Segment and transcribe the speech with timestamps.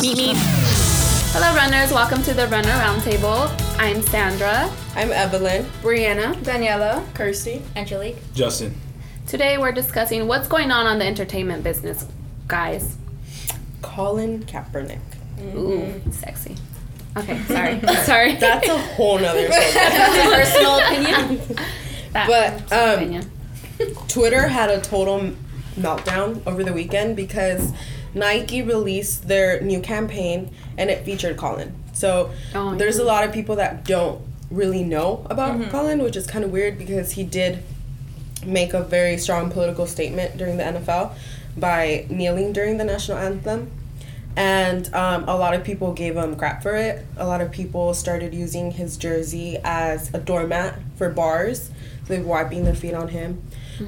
[0.00, 0.32] Meet me.
[1.32, 1.92] Hello, runners.
[1.92, 3.50] Welcome to the Runner Roundtable.
[3.78, 4.70] I'm Sandra.
[4.94, 5.64] I'm Evelyn.
[5.80, 6.34] Briana.
[6.42, 7.02] Daniela.
[7.14, 7.62] Kirstie.
[7.74, 8.16] Angelique.
[8.34, 8.74] Justin.
[9.26, 12.06] Today, we're discussing what's going on on the entertainment business,
[12.48, 12.98] guys.
[13.80, 15.00] Colin Kaepernick.
[15.54, 16.10] Ooh, mm-hmm.
[16.10, 16.56] sexy.
[17.16, 17.80] Okay, sorry.
[18.04, 18.34] sorry.
[18.36, 19.74] That's a whole nother subject.
[19.74, 21.40] personal opinion.
[22.12, 22.28] That-
[22.68, 23.22] But, um.
[24.08, 25.32] Twitter had a total
[25.76, 27.72] meltdown over the weekend because
[28.14, 31.74] Nike released their new campaign and it featured Colin.
[31.92, 33.04] So Oh, there's yeah.
[33.04, 36.78] a lot of people that don't really know about Colin, which is kind of weird
[36.78, 37.62] because he did
[38.44, 41.12] make a very strong political statement during the NFL
[41.56, 43.70] by kneeling during the national anthem.
[44.36, 47.04] And um, a lot of people gave him crap for it.
[47.16, 51.70] A lot of people started using his jersey as a doormat for bars.
[52.06, 53.42] So they're wiping their feet on him.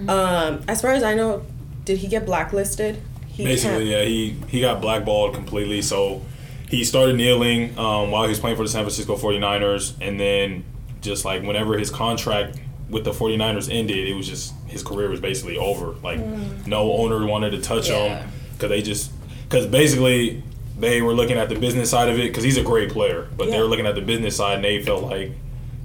[0.09, 1.45] Um, as far as I know,
[1.85, 3.01] did he get blacklisted?
[3.29, 5.83] He Basically, yeah, he he got blackballed completely.
[5.83, 6.23] So
[6.69, 10.65] he started kneeling um, while he was playing for the San Francisco 49ers, and then
[11.01, 15.21] just like whenever his contract with the 49ers ended, it was just his career was
[15.21, 15.95] basically over.
[16.03, 16.21] Like
[16.67, 18.21] no owner wanted to touch Yeah.
[18.21, 19.11] him because they just
[19.49, 20.43] because basically
[20.79, 23.51] they were looking at the business side of it because he's a great player, but
[23.51, 25.33] they were looking at the business side and they felt like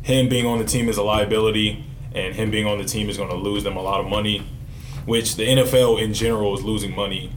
[0.03, 3.17] him being on the team is a liability, and him being on the team is
[3.17, 4.43] going to lose them a lot of money
[5.05, 7.31] which the NFL in general is losing money.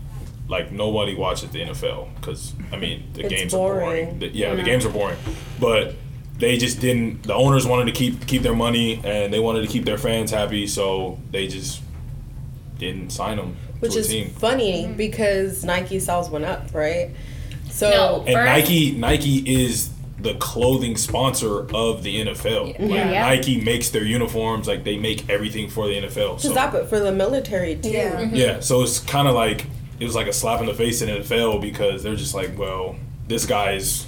[0.48, 3.81] Like nobody watches the NFL because I mean the It's games are boring.
[3.81, 4.19] boring.
[4.19, 5.17] The- yeah, the games are boring,
[5.59, 5.95] but
[6.37, 7.23] they just didn't.
[7.23, 10.31] The owners wanted to keep keep their money and they wanted to keep their fans
[10.31, 11.81] happy, so they just
[12.78, 14.28] didn't sign them which to a is team.
[14.31, 17.11] funny because Nike sales went up, right?
[17.70, 18.25] So No.
[18.27, 19.91] And Nike Nike is
[20.23, 22.78] the clothing sponsor of the NFL.
[22.78, 23.20] Like Yeah.
[23.23, 26.41] Nike makes their uniforms, like they make everything for the NFL.
[26.41, 27.91] So stop it for the military too.
[27.91, 28.20] Yeah.
[28.20, 28.34] Mm-hmm.
[28.37, 29.67] Yeah, so it's kind of like
[29.98, 32.56] it was like a slap in the face in the NFL because they're just like,
[32.59, 32.97] well,
[33.28, 34.06] this guy's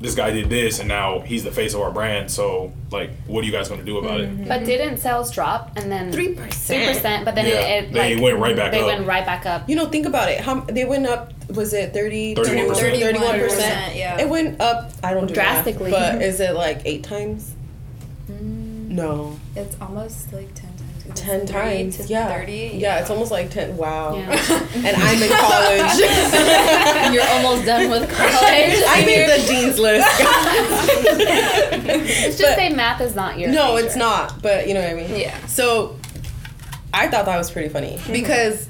[0.00, 2.30] this guy did this and now he's the face of our brand.
[2.30, 4.46] So like, what are you guys going to do about it?
[4.46, 4.64] But mm-hmm.
[4.64, 6.12] didn't sales drop and then 3%.
[6.12, 8.86] Three percent, but then Yeah, it, it they like, went right back They up.
[8.86, 9.68] went right back up.
[9.68, 10.40] You know, think about it.
[10.40, 11.32] How they went up?
[11.50, 12.76] Was it 30, 31%.
[12.76, 13.96] 31 percent?
[13.96, 14.20] yeah.
[14.20, 14.92] It went up.
[15.02, 15.90] I don't do math, Drastically.
[15.90, 17.54] but is it like eight times?
[18.30, 18.88] Mm.
[18.88, 20.62] No, It's almost like 10 times.
[20.64, 20.65] It's
[21.16, 21.96] ten 30 times.
[21.98, 22.28] to yeah.
[22.32, 22.52] 30.
[22.74, 23.76] Yeah, it's almost like ten.
[23.76, 24.16] Wow.
[24.16, 24.30] Yeah.
[24.74, 25.98] and I'm in college.
[27.14, 28.82] You're almost done with college.
[28.86, 30.06] I made the dean's list.
[31.88, 33.50] It's just say math is not your.
[33.50, 33.86] no, major.
[33.86, 34.42] it's not.
[34.42, 35.16] But you know what I mean.
[35.20, 35.46] Yeah.
[35.46, 35.96] So,
[36.92, 38.12] I thought that was pretty funny Mm-hmm.
[38.12, 38.68] because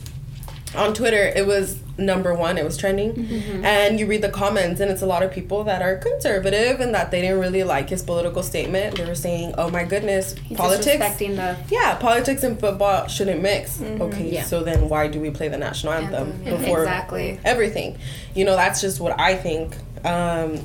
[0.75, 2.59] on Twitter it was number one.
[2.59, 3.65] It was trending, Mm-hmm.
[3.65, 6.95] and you read the comments, and it's a lot of people that are conservative and
[6.95, 8.97] that they didn't really like his political statement.
[8.97, 11.57] They were saying, "Oh my goodness, He's politics." the.
[11.71, 13.81] Yeah, politics and football shouldn't mix.
[13.81, 14.25] Okay, Mm-hmm.
[14.35, 14.43] Yeah.
[14.45, 17.41] so then why do we play the national anthem, Anthem, before Exactly.
[17.45, 17.99] everything?
[18.35, 19.77] You know, that's just what I think.
[20.05, 20.61] Um,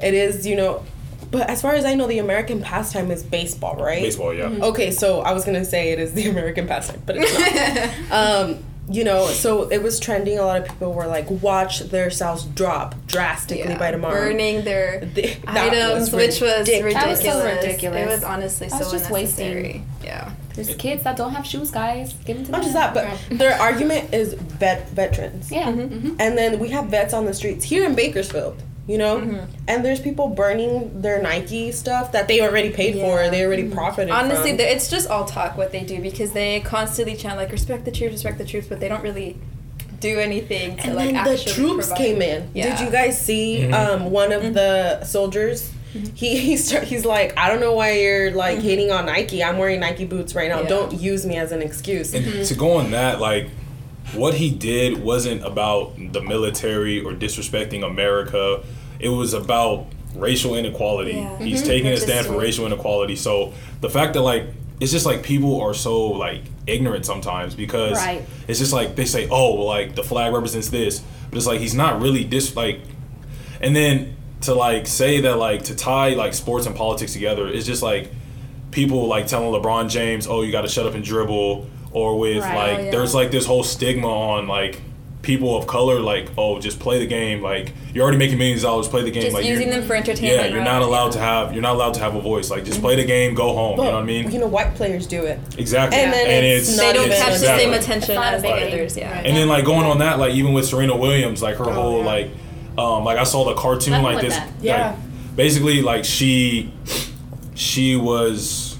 [0.00, 0.84] it is, you know,
[1.30, 4.02] but as far as I know, the American pastime is baseball, right?
[4.02, 4.48] Baseball, yeah.
[4.48, 8.10] Okay, so I was gonna say it is the American pastime, but it's not.
[8.50, 10.38] um, you know, so it was trending.
[10.38, 13.78] A lot of people were like, "Watch their sales drop drastically Yeah.
[13.78, 16.94] by tomorrow." Burning their The- items, was which was ridiculous.
[16.94, 18.00] That was so ridiculous.
[18.02, 19.86] It was honestly That's so just wasting.
[20.04, 20.30] Yeah.
[20.54, 22.12] There's kids that don't have shoes, guys.
[22.26, 22.72] Give them to Not them.
[22.72, 22.92] just that,
[23.30, 25.50] but their argument is vet veterans.
[25.50, 25.68] Yeah.
[25.72, 25.94] Mm-hmm.
[26.08, 26.16] Mm-hmm.
[26.20, 29.16] And then we have vets on the streets here in Bakersfield, you know?
[29.20, 29.44] Mm-hmm.
[29.68, 33.30] And there's people burning their Nike stuff that they already paid for, Yeah.
[33.30, 34.58] they already profited Honestly, from.
[34.58, 37.90] the- it's just all talk what they do because they constantly chant like respect the
[37.90, 39.30] troops, respect the troops, but they don't really
[40.00, 41.96] do anything to and like then the troops provide.
[42.02, 42.50] came in.
[42.54, 42.66] Yeah.
[42.66, 42.76] Mm-hmm.
[42.76, 45.70] Did you guys see um, one of the soldiers?
[46.14, 49.42] He he start, he's like, I don't know why you're like hating on Nike.
[49.44, 50.56] I'm wearing Nike boots right now.
[50.56, 50.64] Mm-hmm.
[50.64, 50.76] Yeah.
[50.80, 52.12] Don't use me as an excuse.
[52.14, 53.46] And to go on that, like,
[54.14, 58.62] what he did wasn't about the military or disrespecting America.
[59.02, 59.86] It was about
[60.16, 61.12] racial inequality.
[61.12, 61.38] Yeah.
[61.38, 61.66] He's Mhm.
[61.66, 63.16] taking a stand for racial inequality.
[63.16, 64.44] So the fact that like
[64.80, 68.22] it's just like people are so like ignorant sometimes because Right.
[68.48, 71.60] it's just like they say, oh, well, like the flag represents this, but it's like
[71.60, 72.80] he's not really dis like,
[73.60, 77.64] and then to like say that like to tie like sports and politics together is
[77.64, 78.10] just like
[78.72, 82.42] people like telling LeBron James, "Oh, you got to shut up and dribble," or with
[82.42, 82.56] Right.
[82.56, 82.90] like Oh, yeah.
[82.90, 84.80] there's like this whole stigma on like
[85.22, 88.68] people of color, like, "Oh, just play the game." Like you're already making millions of
[88.70, 89.22] dollars, play the game.
[89.22, 90.42] Just like using them for entertainment.
[90.42, 92.50] yeah, you're not rather- allowed to have you're not allowed to have a voice.
[92.50, 93.76] Like just play the game, go home.
[93.76, 94.30] But, you know what I mean?
[94.30, 95.38] You know, white players do it.
[95.56, 95.98] exactly.
[96.00, 98.96] And then it's not They don't even- catch the same attention as the others.
[98.96, 99.12] Yeah.
[99.14, 99.26] Right.
[99.26, 101.98] And then like going on that, like even with Serena Williams, like her Oh, whole
[102.00, 102.04] yeah.
[102.06, 102.30] like,
[102.78, 104.34] um, like I saw the cartoon Nothing like this.
[104.34, 104.48] that.
[104.60, 104.86] Yeah.
[104.88, 106.72] Like, basically, like she,
[107.54, 108.76] she was,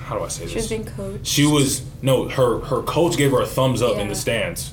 [0.00, 0.50] how do I say this?
[0.52, 1.26] She was being coached.
[1.26, 4.02] she was no her her coach gave her a thumbs up in Yeah.
[4.02, 4.08] Mm-hmm.
[4.10, 4.70] the stands,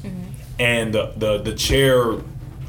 [0.59, 2.13] and the, the the chair.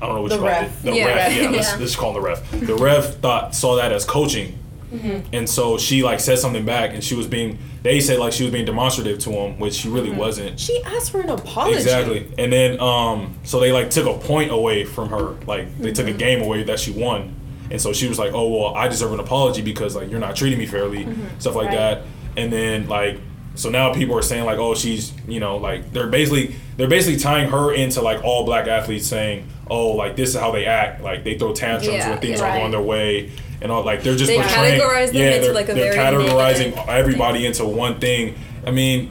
[0.03, 0.81] I don't know what The you call ref.
[0.81, 0.83] it.
[0.91, 1.37] The Yeah, ref.
[1.37, 1.77] Yeah, let's, Yeah.
[1.77, 2.51] let's just call him the ref.
[2.51, 4.59] The ref thought saw that as coaching,
[4.93, 5.35] Mm-hmm.
[5.35, 7.59] and so she like said something back, and she was being.
[7.83, 9.95] They said like she was being demonstrative to him, which she Mm-hmm.
[9.97, 10.59] really wasn't.
[10.61, 11.77] She asked for an apology.
[11.77, 12.33] Exactly.
[12.39, 15.35] And then um so they like took a point away from her.
[15.47, 17.35] Like they took a game away that she won.
[17.71, 20.37] And so she was like, "Oh, well, I deserve an apology because like you're not
[20.37, 21.09] treating me fairly."
[21.39, 21.77] Stuff like Right.
[21.77, 22.03] that.
[22.37, 23.19] And then like
[23.57, 27.19] so now people are saying like, "Oh, she's, you know, like they're basically they're basically
[27.21, 31.03] tying her into like all black athletes saying, "Oh, like this is how they act.
[31.03, 32.47] Like they throw tantrums Yeah, when things yeah.
[32.47, 33.31] aren't going their way."
[33.63, 35.93] And all like they're just They portraying, categorize them yeah, into, they're, like, a they're
[35.95, 38.35] very categorizing negative everybody into one thing.
[38.67, 39.11] I mean,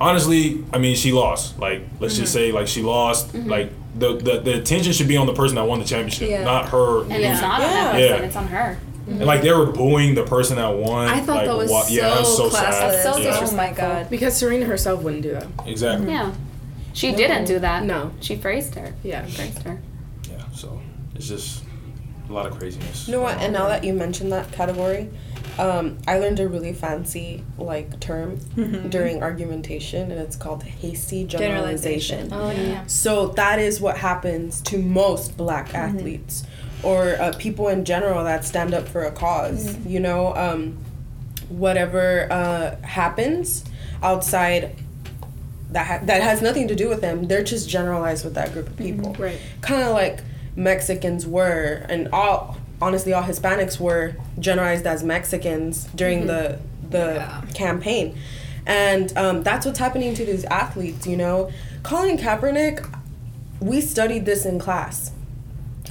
[0.00, 1.58] honestly, I mean, she lost.
[1.58, 2.50] Like, let's just Mm-hmm.
[2.50, 3.34] say, like, she lost.
[3.34, 6.44] Like, the, the the attention should be on the person that won the championship, Yeah.
[6.44, 7.00] not her.
[7.02, 7.30] And losing.
[7.32, 7.66] it's not Yeah.
[7.66, 8.08] on that Yeah.
[8.10, 8.78] person, it's on her.
[9.08, 11.06] And like they were booing the person that won.
[11.08, 12.52] I thought like, that was wa- so, yeah, that was so classless.
[13.02, 13.14] sad.
[13.14, 13.38] So yeah.
[13.40, 14.10] Oh my god.
[14.10, 15.46] Because Serena herself wouldn't do that.
[15.64, 16.10] Exactly.
[16.10, 16.32] Yeah.
[16.96, 17.84] She didn't do that.
[17.84, 18.12] No.
[18.20, 18.94] She phrased her.
[19.02, 19.26] Yeah.
[19.26, 19.78] Phrased her.
[20.30, 20.42] Yeah.
[20.52, 20.80] So
[21.14, 21.62] it's just
[22.28, 23.06] a lot of craziness.
[23.06, 23.38] You know what?
[23.38, 25.10] And now that you mentioned that category,
[25.58, 28.38] um, I learned a really fancy like term
[28.88, 32.30] during argumentation, and it's called hasty generalization.
[32.30, 32.68] Generalization.
[32.68, 32.86] Oh yeah.
[32.86, 36.44] So that is what happens to most black athletes
[36.82, 40.78] or uh, people in general that stand up for a because You know, um,
[41.48, 43.64] whatever uh, happens
[44.02, 44.74] outside
[45.70, 48.68] that ha- that has nothing to do with them, they're just generalized with that group
[48.68, 49.14] of people.
[49.18, 49.38] Right.
[49.60, 50.20] Kind of like
[50.54, 56.58] Mexicans were, and all honestly, all Hispanics were generalized as Mexicans during the
[56.88, 57.42] the Yeah.
[57.54, 58.16] campaign,
[58.66, 61.06] and um, that's what's happening to these athletes.
[61.06, 61.50] You know,
[61.82, 62.88] Colin Kaepernick,
[63.60, 65.10] we studied this in class.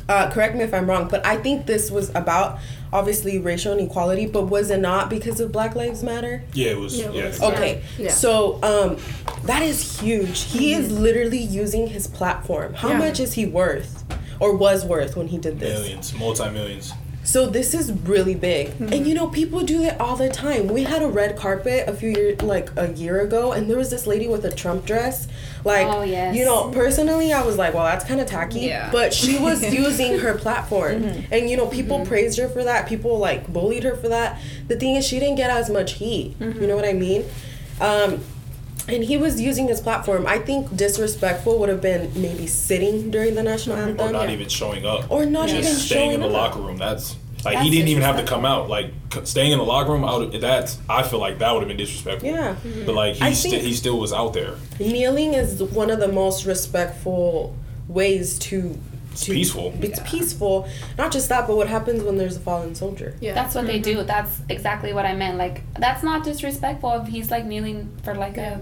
[0.07, 2.59] Uh, correct me if I'm wrong, but I think this was about
[2.93, 6.43] obviously racial inequality, but was it not because of Black Lives Matter?
[6.53, 6.97] Yeah, it was.
[6.97, 7.23] Yeah, Yeah.
[7.23, 7.41] it was.
[7.41, 8.11] Okay, Yeah.
[8.11, 8.97] so um,
[9.45, 10.43] that is huge.
[10.43, 12.75] He is literally using his platform.
[12.75, 12.99] How Yeah.
[12.99, 14.03] much is he worth,
[14.39, 15.79] or was worth when he did this?
[15.79, 16.93] Millions, multi millions.
[17.25, 19.03] So this is really big, and mm-hmm.
[19.03, 20.67] you know people do it all the time.
[20.67, 23.89] We had a red carpet a few years, like a year ago, and there was
[23.89, 25.27] this lady with a Trump dress.
[25.63, 26.35] Like, Oh, yes.
[26.35, 28.59] you know, personally, I was like, well, that's kind of tacky.
[28.59, 28.91] Yeah.
[28.91, 31.33] But she was using her platform, mm-hmm.
[31.33, 32.07] and you know, people mm-hmm.
[32.07, 32.87] praised her for that.
[32.87, 34.39] People like bullied her for that.
[34.67, 36.35] The thing is, she didn't get as much heat.
[36.39, 37.25] You know what I mean?
[37.81, 38.23] Um,
[38.87, 40.27] and he was using his platform.
[40.27, 44.47] I think disrespectful would have been maybe sitting during the national anthem, Or not even
[44.47, 45.09] showing up.
[45.09, 46.33] Or not just even staying in the up.
[46.33, 46.77] locker room.
[46.77, 48.69] That's like That's he didn't even have to come out.
[48.69, 48.91] Like
[49.23, 51.77] staying in the locker room, I would, that's I feel like that would have been
[51.77, 52.29] disrespectful.
[52.29, 52.55] Yeah.
[52.85, 54.55] But like he sti- he still was out there.
[54.79, 57.55] Kneeling is one of the most respectful
[57.87, 58.79] ways to.
[59.11, 59.73] It's to peaceful.
[59.79, 60.67] It's peaceful.
[60.97, 63.15] Not just that, but what happens when there's a fallen soldier?
[63.21, 63.33] Yeah.
[63.33, 63.99] That's what they mm-hmm.
[63.99, 64.03] do.
[64.03, 65.37] That's exactly what I meant.
[65.37, 68.61] Like that's not disrespectful if he's like kneeling for like a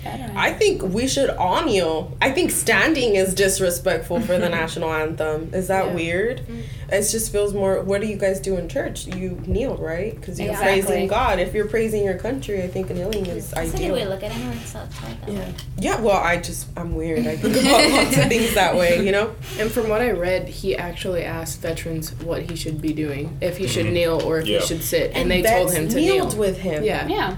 [0.00, 0.36] veteran.
[0.36, 2.16] I think we should all kneel.
[2.20, 5.52] I think standing is disrespectful for the national anthem.
[5.54, 5.94] Is that Yeah.
[5.94, 6.40] weird?
[6.40, 6.60] Mm-hmm.
[6.92, 7.80] It just feels more.
[7.82, 9.06] What do you guys do in church?
[9.06, 10.14] You kneel, right?
[10.14, 10.82] Because you're Exactly.
[10.82, 11.38] praising God.
[11.38, 13.94] If you're praising your country, I think kneeling is That's a good ideal.
[13.94, 14.36] way to look at it.
[14.36, 15.38] I never thought thought that Yeah.
[15.38, 15.54] way.
[15.78, 17.26] Yeah, well, I just I'm weird.
[17.26, 19.02] I think about lots of things that way.
[19.04, 19.34] You know.
[19.58, 23.56] And from what I read, he actually asked veterans what he should be doing, if
[23.56, 23.94] he should mm-hmm.
[23.94, 24.58] kneel or if Yeah.
[24.60, 26.38] he should sit, and, they told him to kneeled kneel.
[26.38, 26.84] with him.
[26.84, 27.06] yeah.
[27.06, 27.36] yeah.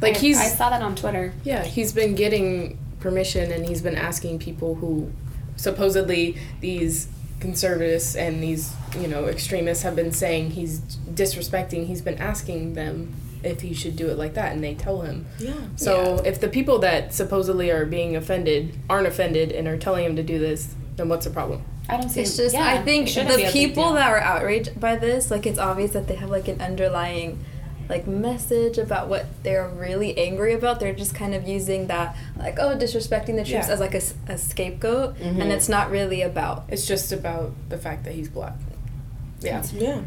[0.00, 1.32] Like I- he's I saw that on Twitter.
[1.44, 5.10] yeah, he's been getting permission, and he's been asking people who
[5.56, 7.08] supposedly these
[7.40, 10.80] conservatives and these you know extremists have been saying he's
[11.14, 11.86] disrespecting.
[11.86, 15.26] He's been asking them if he should do it like that, and they tell him.
[15.38, 15.54] Yeah.
[15.76, 20.16] So if the people that supposedly are being offended aren't offended and are telling him
[20.16, 21.62] to do this, then what's the problem?
[21.88, 22.20] I don't see.
[22.20, 22.24] It.
[22.24, 25.92] It's just yeah, I think the people that are outraged by this, like it's obvious
[25.92, 27.42] that they have like an underlying
[27.90, 30.80] like message about what they're really angry about.
[30.80, 33.72] They're just kind of using that like oh disrespecting the troops Yeah.
[33.74, 35.50] as like a scapegoat, and mm-hmm.
[35.50, 36.64] it's not really about.
[36.68, 38.54] It's just about the fact that he's black.
[39.40, 40.02] Yeah, Yeah.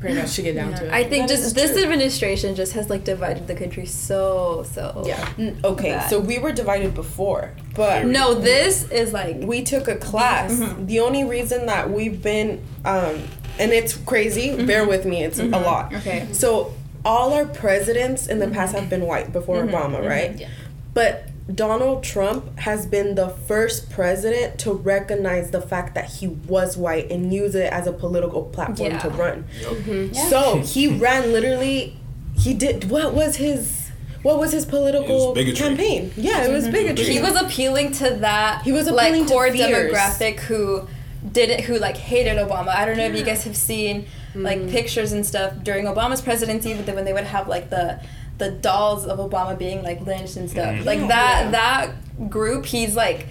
[0.00, 0.76] pretty much to get down Yeah.
[0.78, 0.92] to it.
[0.92, 1.82] I think That just this true.
[1.82, 5.04] administration just has like divided the country so so.
[5.06, 5.28] yeah.
[5.64, 6.10] Okay, Bad.
[6.10, 10.52] so we were divided before, but No, this is like we took a class.
[10.52, 10.86] Mm-hmm.
[10.86, 13.22] The only reason that we've been, um,
[13.58, 14.48] and it's crazy.
[14.50, 14.66] Mm-hmm.
[14.66, 15.92] Bear with me, it's a lot.
[15.94, 16.26] Okay.
[16.32, 16.72] So
[17.04, 19.74] all our presidents in the past have been white before mm-hmm.
[19.74, 20.06] Obama, mm-hmm.
[20.06, 20.38] right?
[20.38, 20.48] Yeah.
[20.94, 26.76] But Donald Trump has been the first president to recognize the fact that he was
[26.76, 28.98] white and use it as a political platform Yeah.
[28.98, 29.44] to run.
[29.62, 30.14] Mm-hmm.
[30.14, 30.28] Yeah.
[30.28, 31.96] So he ran literally.
[32.34, 32.90] He did.
[32.90, 33.90] What was his?
[34.22, 35.66] What was his political bigotry.
[35.66, 36.12] campaign?
[36.16, 37.04] Yeah, it was bigotry.
[37.06, 39.92] he was appealing to that He was like appealing to core fears.
[39.92, 40.86] demographic who
[41.32, 42.68] didn't who like hated Obama.
[42.68, 46.74] I don't know if you guys have seen like pictures and stuff during Obama's presidency,
[46.74, 48.00] but then when they would have like the
[48.38, 50.74] the dolls of Obama being like lynched and stuff.
[50.74, 50.84] Mhm.
[50.84, 51.50] Like that Yeah.
[51.50, 53.26] that group, he's like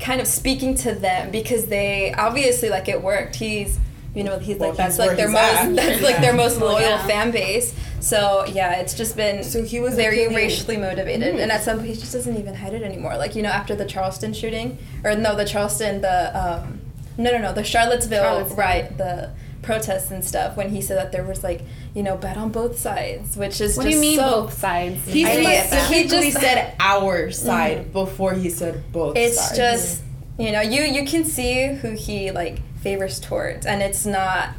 [0.00, 3.36] kind of speaking to them because they obviously like it worked.
[3.36, 3.78] He's
[4.14, 5.76] you know he's Well, like that's he's like their most at.
[5.76, 7.06] that's like their most loyal yeah.
[7.06, 7.74] fan base.
[8.00, 11.42] So yeah, it's just been So he was very appealing- racially motivated, Mhm.
[11.42, 13.16] and at some point he just doesn't even hide it anymore.
[13.18, 16.80] Like you know after the Charleston shooting, or no, the Charleston the um,
[17.18, 18.56] no no no the Charlottesville, Charlottesville.
[18.56, 19.28] right the
[19.62, 21.62] protests and stuff when he said that there was like
[21.94, 25.04] you know bet on both sides, which is What do you mean so both sides?
[25.06, 25.90] He I get that.
[25.92, 29.56] He just- said our side before he said both it's sides.
[29.56, 30.02] just
[30.38, 34.50] you know you you can see who he like favors towards and it's not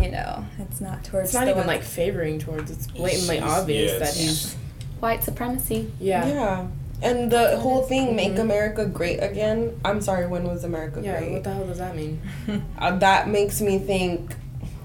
[0.00, 2.70] you know it's not towards It's not the even one- like favoring towards.
[2.70, 4.56] It's blatantly He's- obvious yeah, that he's
[5.00, 5.90] White supremacy.
[5.98, 6.26] yeah.
[6.28, 6.66] yeah.
[7.02, 9.80] And the whole thing, make America great again.
[9.82, 11.32] I'm sorry, when was America Yeah, great?
[11.32, 12.20] what the hell does that mean?
[12.78, 14.34] Uh, that makes me think.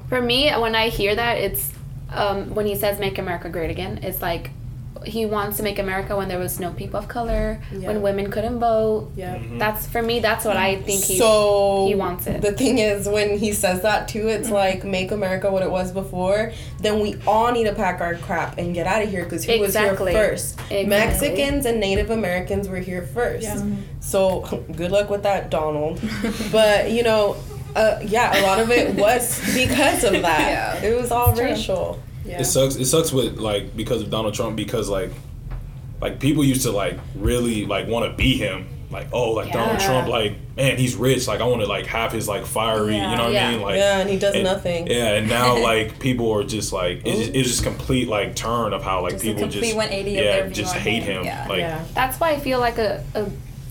[0.09, 1.71] For me, when I hear that, it's
[2.11, 4.51] um, when he says "Make America Great Again." It's like
[5.05, 7.89] he wants to make America when there was no people of color, Yeah.
[7.89, 9.11] when women couldn't vote.
[9.15, 9.39] Yeah.
[9.59, 10.19] That's for me.
[10.19, 11.17] That's what I think he.
[11.19, 12.41] so he wants it.
[12.41, 15.91] The thing is, when he says that too, it's like make America what it was
[15.91, 16.53] before.
[16.79, 19.51] Then we all need to pack our crap and get out of here because who
[19.51, 20.05] Exactly.
[20.05, 20.59] was here first?
[20.71, 20.85] Exactly.
[20.87, 23.43] Mexicans and Native Americans were here first.
[23.43, 23.63] Yeah.
[23.99, 24.41] So
[24.75, 26.01] good luck with that, Donald.
[26.51, 27.35] but you know,
[27.75, 30.81] uh, yeah, a lot of it was because of that.
[30.81, 30.89] Yeah.
[30.89, 31.47] It was all It's true.
[31.49, 31.99] racial.
[32.25, 32.41] Yeah.
[32.41, 32.75] It sucks.
[32.75, 35.11] It sucks with like because of Donald Trump because like
[36.01, 38.67] like people used to like really like want to be him.
[38.91, 42.11] Like oh like Donald Trump like man he's rich like I want to like have
[42.13, 43.11] his like fiery Yeah.
[43.11, 43.47] you know what Yeah.
[43.47, 44.87] I mean like yeah, and he does and- nothing.
[44.87, 48.71] yeah and now like people are just like it's just, it's just complete like turn
[48.73, 51.17] of how like Just people complete just 180 of yeah just hate him.
[51.17, 51.47] him Yeah.
[51.49, 51.83] like yeah.
[51.93, 53.25] That's why I feel like a, a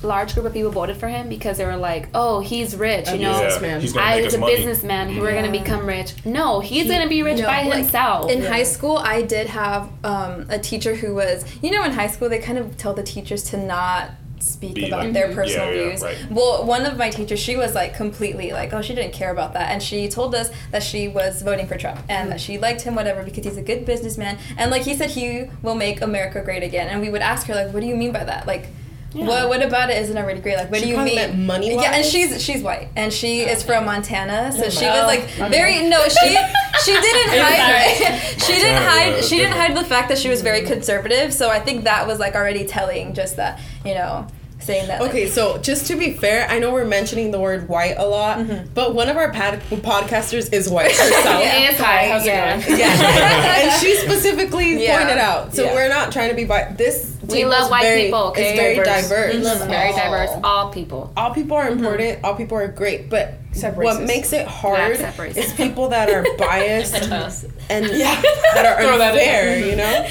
[0.04, 3.14] large group of people voted for him because they were like, "Oh, he's rich," you
[3.14, 3.32] A know.
[3.40, 3.80] businessman.
[3.80, 4.56] he's gonna I make was a money.
[4.56, 5.18] businessman.
[5.18, 6.14] We're gonna become rich.
[6.24, 8.30] No, he's gonna be rich No, by like, himself.
[8.30, 8.48] in Yeah.
[8.50, 12.28] high school i did have um, a teacher who was you know in high school
[12.28, 15.34] they kind of tell the teachers to not speak Be about like- their Mhm.
[15.34, 16.16] personal Yeah, yeah, views right.
[16.30, 19.54] well one of my teachers she was like completely like oh she didn't care about
[19.54, 22.82] that and she told us that she was voting for trump and that she liked
[22.82, 26.42] him whatever because he's a good businessman and like he said he will make america
[26.42, 28.66] great again and we would ask her like what do you mean by that like
[29.14, 29.26] Yeah.
[29.26, 30.56] what, what about it isn't already great?
[30.56, 31.46] Like, what She do you mean?
[31.46, 34.84] money Yeah, and she's she's white, and she oh, is from Montana, so Oh she
[34.86, 35.48] my- was Oh, like okay.
[35.50, 36.02] very no.
[36.08, 36.36] She
[36.84, 38.18] she didn't hide.
[38.42, 39.24] she didn't hide.
[39.24, 41.32] She didn't hide the fact that she was very conservative.
[41.32, 44.26] So I think that was like already telling, just that you know,
[44.58, 45.00] saying that.
[45.00, 48.04] like- Okay, so just to be fair, I know we're mentioning the word white a
[48.06, 48.66] lot, mm-hmm.
[48.74, 51.40] but one of our pad- podcasters is white herself.
[51.42, 52.08] It is high.
[52.08, 52.78] how's it going?
[52.80, 54.98] Yeah, and she specifically Yeah.
[54.98, 55.54] pointed out.
[55.54, 55.74] So Yeah.
[55.74, 57.13] we're not trying to be bi- this.
[57.28, 58.50] We love white very, people, okay?
[58.50, 59.08] It's very Diverse.
[59.08, 59.34] diverse.
[59.34, 59.96] We love very All.
[59.96, 60.30] diverse.
[60.44, 61.12] All people.
[61.16, 61.78] All people are mm-hmm.
[61.78, 62.24] important.
[62.24, 64.06] All people are great, but Except what racist.
[64.06, 69.64] makes it hard except is people that are biased and that are Throw that unfair.
[69.64, 70.08] You know.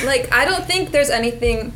[0.06, 1.72] like I don't think there's anything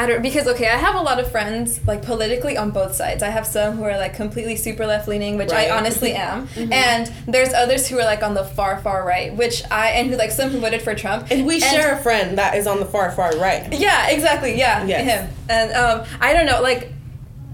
[0.00, 3.22] I don't because okay, I have a lot of friends like politically on both sides.
[3.22, 5.70] I have some who are like completely super left leaning, which Right.
[5.70, 9.62] I honestly am, and there's others who are like on the far far right, which
[9.70, 11.26] I and who like some who voted for Trump.
[11.30, 13.70] And we share a friend that is on the far far right.
[13.74, 14.56] Yeah, exactly.
[14.58, 15.04] Yeah, Yes.
[15.04, 15.36] him.
[15.50, 16.92] And um, I don't know, like.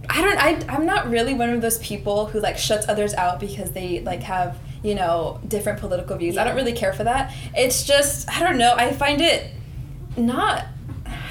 [0.09, 0.39] I don't.
[0.39, 0.51] I.
[0.73, 4.23] I'm not really one of those people who like shuts others out because they like
[4.23, 6.39] have you know different political views.
[6.39, 7.35] I don't really care for that.
[7.57, 8.73] It's just I don't know.
[8.77, 9.51] I find it
[10.17, 10.65] not.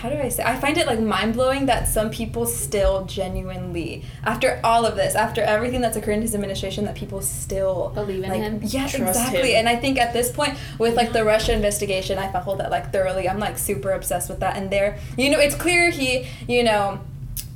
[0.05, 0.43] How do I say?
[0.43, 5.15] I find it like mind blowing that some people still genuinely, after all of this,
[5.15, 8.59] after everything that's occurred in his administration, that people still Believe in like, him.
[8.61, 9.53] Yeah, Trust exactly.
[9.53, 9.61] him.
[9.61, 12.93] And I think at this point, with like the Russia investigation, I followed that like
[12.93, 13.27] thoroughly.
[13.27, 14.57] I'm like super obsessed with that.
[14.57, 16.99] And there, you know, it's clear he, you know,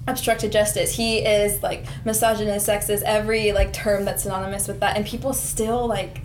[0.08, 0.96] obstructed justice.
[0.96, 4.98] He is like misogynist, sexist, every like term that's synonymous with that.
[4.98, 6.22] And people still like,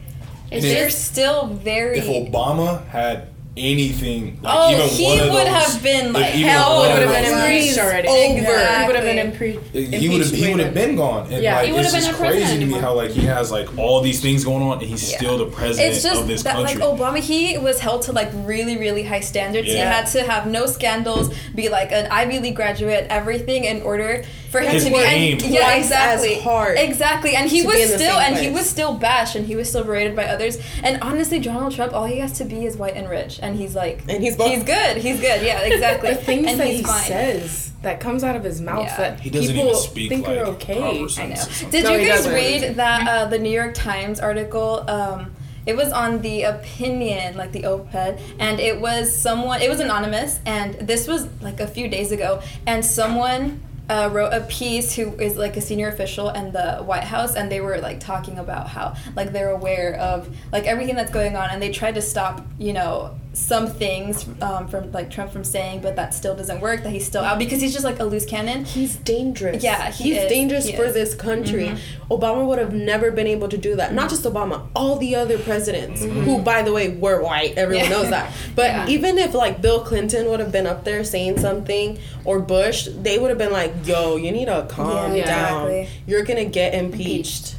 [0.50, 1.98] It's they're just still very.
[1.98, 6.24] if Obama had anything like Oh, even he one of would those, have been, like,
[6.26, 8.08] hell one would have been those- impeached already.
[8.08, 8.18] over.
[8.34, 9.52] He would have been Exactly.
[9.52, 11.32] impre- he would have impeached he would have been gone.
[11.32, 11.56] And Yeah.
[11.56, 14.20] like He would've been just crazy to me how like he has like all these
[14.20, 15.18] things going on and he's Yeah.
[15.18, 16.80] still the president It's just of this that country.
[16.80, 19.68] like Obama, he was held to like really, really high standards.
[19.68, 24.24] He had to have no scandals, be like an Ivy League graduate, everything in order
[24.50, 24.96] for him His to be.
[24.98, 25.32] name.
[25.34, 26.40] And, yeah, exactly.
[26.40, 29.34] hard Exactly, and he was be in the still, same and he was still bashed,
[29.34, 30.58] and he was still berated by others.
[30.82, 33.74] And honestly, Donald Trump, all he has to be is white and rich, and he's
[33.74, 34.50] like, And he's both.
[34.52, 34.96] he's good.
[34.96, 35.42] He's good.
[35.42, 36.10] Yeah, exactly.
[36.10, 37.02] the things and that he's he fine.
[37.04, 38.96] says that comes out of his mouth Yeah.
[38.96, 40.78] that he doesn't people even speak think like are okay.
[40.78, 41.06] I know.
[41.06, 41.70] sense or something.
[41.70, 44.88] Did No, you guys read that uh, the New York Times article?
[44.88, 45.32] Um,
[45.66, 49.62] it was on the opinion, like the op-ed, and it was someone.
[49.62, 53.60] It was anonymous, and this was like a few days ago, and someone.
[53.86, 57.52] Uh, wrote a piece who is like a senior official in the White House, and
[57.52, 61.50] they were like talking about how like they're aware of like everything that's going on,
[61.50, 65.80] and they tried to stop, you know, some things um, from like Trump from saying,
[65.80, 66.82] but that still doesn't work.
[66.84, 68.64] That he's still out because he's just like a loose cannon.
[68.64, 69.62] He's dangerous.
[69.62, 70.28] Yeah, he he's is.
[70.30, 70.88] dangerous He for is.
[70.90, 70.94] Mm-hmm.
[70.94, 71.72] this country.
[72.10, 73.92] Obama would have never been able to do that.
[73.92, 77.56] Not just Obama, all the other presidents, who, by the way, were white.
[77.58, 77.92] Everyone Mm-hmm.
[77.92, 77.98] Yeah.
[78.02, 78.32] knows that.
[78.54, 78.88] But Yeah.
[78.88, 83.18] even if like Bill Clinton would have been up there saying something, or Bush, they
[83.18, 85.68] would have been like, "Yo, you need to calm Yeah, down.
[85.70, 85.88] exactly.
[86.06, 87.56] You're gonna get impeached."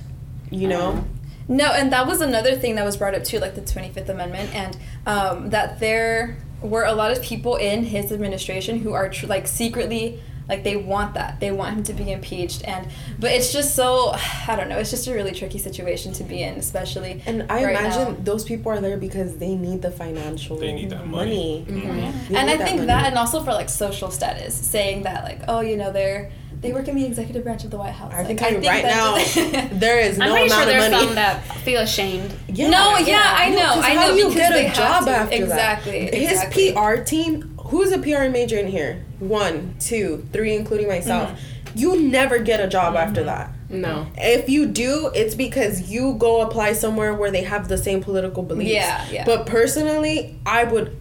[0.51, 1.03] You know.
[1.47, 4.09] No, and that was another thing that was brought up too, like the Twenty Fifth
[4.09, 9.09] Amendment, and um, that there were a lot of people in his administration who are
[9.09, 12.87] tr- like secretly like they want that they want him to be impeached and
[13.19, 14.11] but it's just so
[14.47, 17.63] i don't know it's just a really tricky situation to be in especially And I
[17.65, 18.19] right imagine now.
[18.21, 21.65] those people are there because they need the financial They need that money.
[21.67, 21.81] money.
[21.81, 22.33] Mm-hmm.
[22.33, 22.85] They and need I think money.
[22.87, 26.71] that, and also for like social status, saying that like, oh, you know, they're they
[26.73, 28.13] work in the executive branch of the White House.
[28.13, 30.75] I Like, think, I right that- now there is I'm no pretty sure amount of
[30.75, 31.05] there's money.
[31.07, 32.33] some that feel ashamed.
[32.55, 32.69] Yeah.
[32.69, 34.13] no, yeah, I know, know, 'cause I how know.
[34.13, 35.11] do you because get a job to.
[35.11, 36.53] after exactly, that?
[36.53, 36.73] His.
[36.73, 37.57] PR team.
[37.65, 39.03] Who's a PR major in here?
[39.19, 41.31] One, two, three, including myself.
[41.31, 41.77] Mm-hmm.
[41.79, 43.51] You never get a job after that.
[43.69, 44.07] No.
[44.17, 48.41] If you do, it's because you go apply somewhere where they have the same political
[48.43, 48.71] beliefs.
[48.71, 49.25] Yeah, yeah.
[49.25, 50.95] But personally, I would.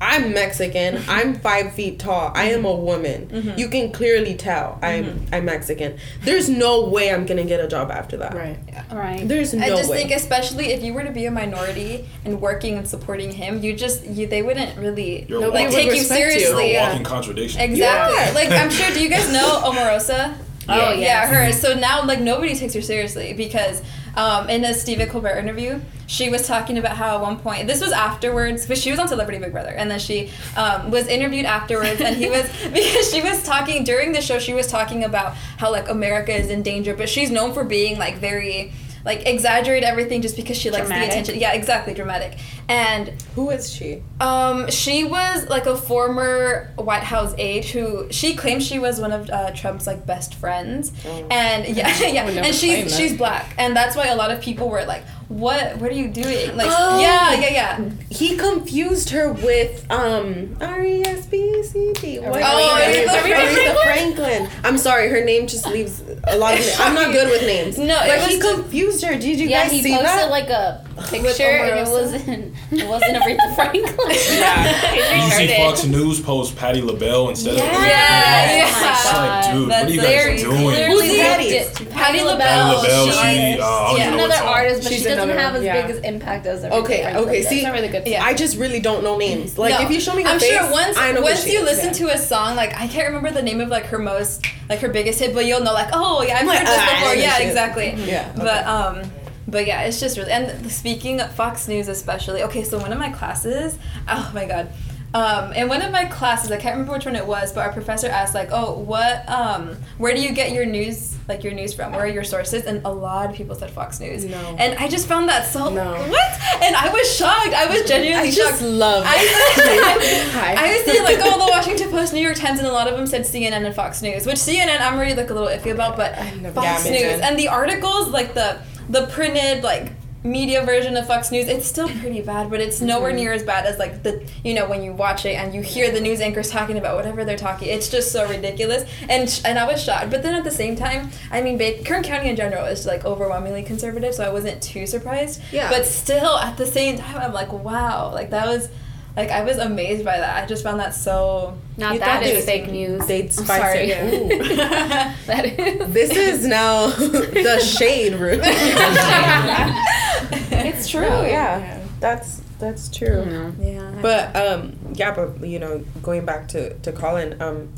[0.00, 1.02] I'm Mexican.
[1.08, 2.32] I'm five feet tall.
[2.34, 3.28] I am a woman.
[3.28, 3.58] Mm-hmm.
[3.58, 5.98] You can clearly tell I'm I'm Mexican.
[6.22, 8.34] There's no way I'm gonna get a job after that.
[8.34, 8.58] Right.
[8.68, 8.94] Yeah.
[8.96, 9.26] Right.
[9.26, 9.72] There's no way.
[9.72, 9.98] I just way.
[9.98, 13.74] think, especially if you were to be a minority and working and supporting him, you
[13.76, 16.24] just you they wouldn't really You're Nobody like walking, take you respect you.
[16.24, 16.76] you're seriously.
[16.76, 17.60] a walking contradiction.
[17.60, 18.16] Exactly.
[18.16, 18.32] Yeah.
[18.34, 18.90] Like I'm sure.
[18.92, 20.36] Do you guys know Omarosa?
[20.70, 21.30] Oh, yeah, yes.
[21.30, 21.52] her.
[21.52, 23.80] So now like nobody takes her seriously because
[24.18, 27.80] um, in a Stephen Colbert interview, she was talking about how at one point this
[27.80, 31.46] was afterwards, but she was on Celebrity Big Brother, and then she um, was interviewed
[31.46, 34.40] afterwards, and he was because she was talking during the show.
[34.40, 37.96] She was talking about how like America is in danger, but she's known for being
[37.96, 38.72] like very
[39.04, 41.10] like exaggerate everything just because she likes Dramatic.
[41.10, 41.40] the attention.
[41.40, 42.38] Yeah, exactly, dramatic.
[42.68, 44.02] And Who is she?
[44.20, 49.10] um, she was like a former White House aide who she claims she was one
[49.12, 51.26] of uh, Trump's like best friends, Oh.
[51.30, 54.84] and yeah, yeah, and she's she's black, and that's why a lot of people were
[54.84, 55.76] like, "What?
[55.78, 57.00] What are you doing?" Like, Oh.
[57.00, 57.90] yeah, yeah, yeah.
[58.10, 62.18] He confused her with um R E S B C T.
[62.18, 62.40] What?
[62.42, 64.14] Oh, Aretha Aretha Aretha Franklin?
[64.46, 64.50] Franklin.
[64.64, 66.64] I'm sorry, her name just leaves a lot of.
[66.80, 67.78] I'm not good with names.
[67.78, 69.12] No, but he confused her.
[69.18, 70.30] Did you yeah, guys he see posted that?
[70.30, 73.84] like a picture and it wasn't it wasn't Aretha Franklin.
[74.38, 75.28] Yeah.
[75.28, 78.92] You see Fox News post Patti LaBelle instead of Yeah, Aretha yeah.
[78.98, 80.58] It's like, dude, what are you guys doing?
[80.58, 81.48] Who's Clearly Patti?
[81.48, 82.76] did- Patti Patti LaBelle.
[82.82, 84.14] LaBelle, she- she, uh, yeah.
[84.14, 85.82] Another artist, but She's she doesn't have as yeah.
[85.82, 88.16] big as impact as Aretha Okay, okay, see, really.
[88.16, 89.58] I just really don't know names.
[89.58, 91.64] Like No, if you show me I'm face, sure once once you is.
[91.64, 92.08] listen Yeah.
[92.08, 94.88] to a song, like I can't remember the name of like her most like her
[94.88, 97.14] biggest hit, but you'll know like oh yeah I've like, heard this ah, before.
[97.14, 97.48] Yeah, she is.
[97.48, 97.94] exactly.
[98.04, 99.10] Yeah, But um,
[99.46, 102.42] but yeah, it's just really and speaking of Fox News especially.
[102.44, 103.78] Okay, so one of my classes,
[104.08, 104.68] oh my god.
[105.14, 107.72] Um, in one of my classes, I can't remember which one it was, but our
[107.72, 109.26] professor asked like, "Oh, what?
[109.28, 111.16] Um, where do you get your news?
[111.28, 111.92] Like your news from?
[111.92, 114.26] Where are your sources?" And a lot of people said Fox News.
[114.26, 114.36] No.
[114.58, 115.92] And I just found that so No.
[115.92, 116.62] what?
[116.62, 117.54] And I was shocked.
[117.54, 118.48] I was genuinely shocked.
[118.48, 118.70] I just shocked.
[118.72, 119.04] love.
[119.06, 119.16] I,
[120.34, 120.54] Hi.
[120.66, 122.96] I was thinking like, oh, the Washington Post, New York Times, and a lot of
[122.96, 125.96] them said CNN and Fox News, which CNN I'm already like a little iffy about,
[125.96, 126.16] but
[126.54, 128.58] Fox Yeah, News and the articles, like the
[128.90, 129.92] the printed like
[130.24, 133.16] media version of Fox News, it's still pretty bad, but it's nowhere mhm.
[133.16, 135.90] near as bad as like the you know when you watch it and you hear
[135.92, 137.68] the news anchors talking about whatever they're talking.
[137.68, 140.10] It's just so ridiculous, and and I was shocked.
[140.10, 143.04] But then at the same time, I mean, ba- Kern County in general is like
[143.04, 145.40] overwhelmingly conservative, so I wasn't too surprised.
[145.52, 145.70] Yeah.
[145.70, 148.68] But still, at the same time, I'm like, wow, like that was.
[149.16, 150.44] Like I was amazed by that.
[150.44, 151.58] I just found that so.
[151.76, 153.04] Not You that thought is they- fake news.
[153.08, 153.90] They'd I'm spice sorry.
[153.90, 154.14] it.
[154.14, 154.28] Ooh.
[155.26, 155.92] that is.
[155.92, 158.40] This is now the shade room.
[160.50, 161.02] it's true.
[161.08, 163.24] No, yeah, that's that's true.
[163.24, 163.52] No.
[163.60, 163.92] Yeah.
[164.02, 167.68] But um, yeah, but you know, going back to to Colin, um,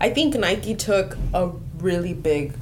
[0.00, 2.54] I think Nike took a really big,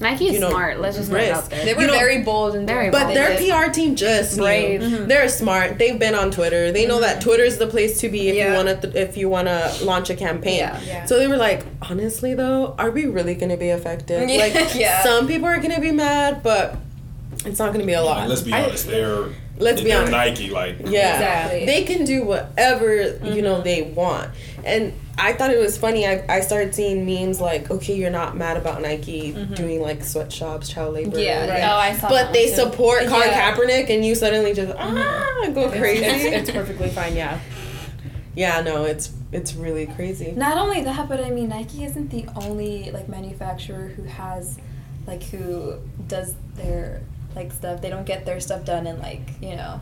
[0.00, 0.80] Nike is You know, smart.
[0.80, 1.44] Let's just put it risk.
[1.44, 1.64] out there.
[1.64, 3.16] they were you know- very bold and Very but bold.
[3.16, 4.42] their PR team just knew.
[4.42, 4.80] Brave.
[4.80, 5.06] Mhm.
[5.08, 5.78] They're smart.
[5.78, 6.72] They've been on Twitter.
[6.72, 9.28] They know that Twitter is the place to be if you want to if you
[9.28, 10.58] want to launch a campaign.
[10.58, 10.80] Yeah.
[10.86, 11.04] Yeah.
[11.06, 14.28] So they were like, honestly though, are we really gonna be effective?
[14.28, 14.38] Yeah.
[14.38, 15.02] Like, Yeah.
[15.04, 16.76] some people are gonna be mad, but
[17.44, 18.20] it's not gonna be a lot.
[18.20, 19.28] Like, let's be I- honest, they're
[19.58, 20.12] Let's be they're honest.
[20.12, 21.14] Nike, like Yeah.
[21.14, 21.66] Exactly.
[21.66, 23.62] They can do whatever, you know, mm-hmm.
[23.64, 24.30] they want.
[24.64, 26.06] And I thought it was funny.
[26.06, 29.54] I, I started seeing memes like, okay, you're not mad about Nike mm-hmm.
[29.54, 31.18] doing like sweatshops, child labor.
[31.18, 31.62] Yeah, right?
[31.62, 32.08] Oh, I saw.
[32.08, 32.54] But they too.
[32.54, 33.54] support Colin Yeah.
[33.54, 34.96] Kaepernick and you suddenly just, mm-hmm.
[34.98, 36.04] ah, go It's, crazy.
[36.04, 37.38] it's, it's perfectly fine, yeah.
[38.34, 40.32] yeah, no, it's it's really crazy.
[40.32, 44.58] Not only that, but I mean, Nike isn't the only like manufacturer who has,
[45.06, 45.76] like, who
[46.08, 47.02] does their
[47.34, 47.80] like stuff.
[47.80, 49.80] They don't get their stuff done in like you know,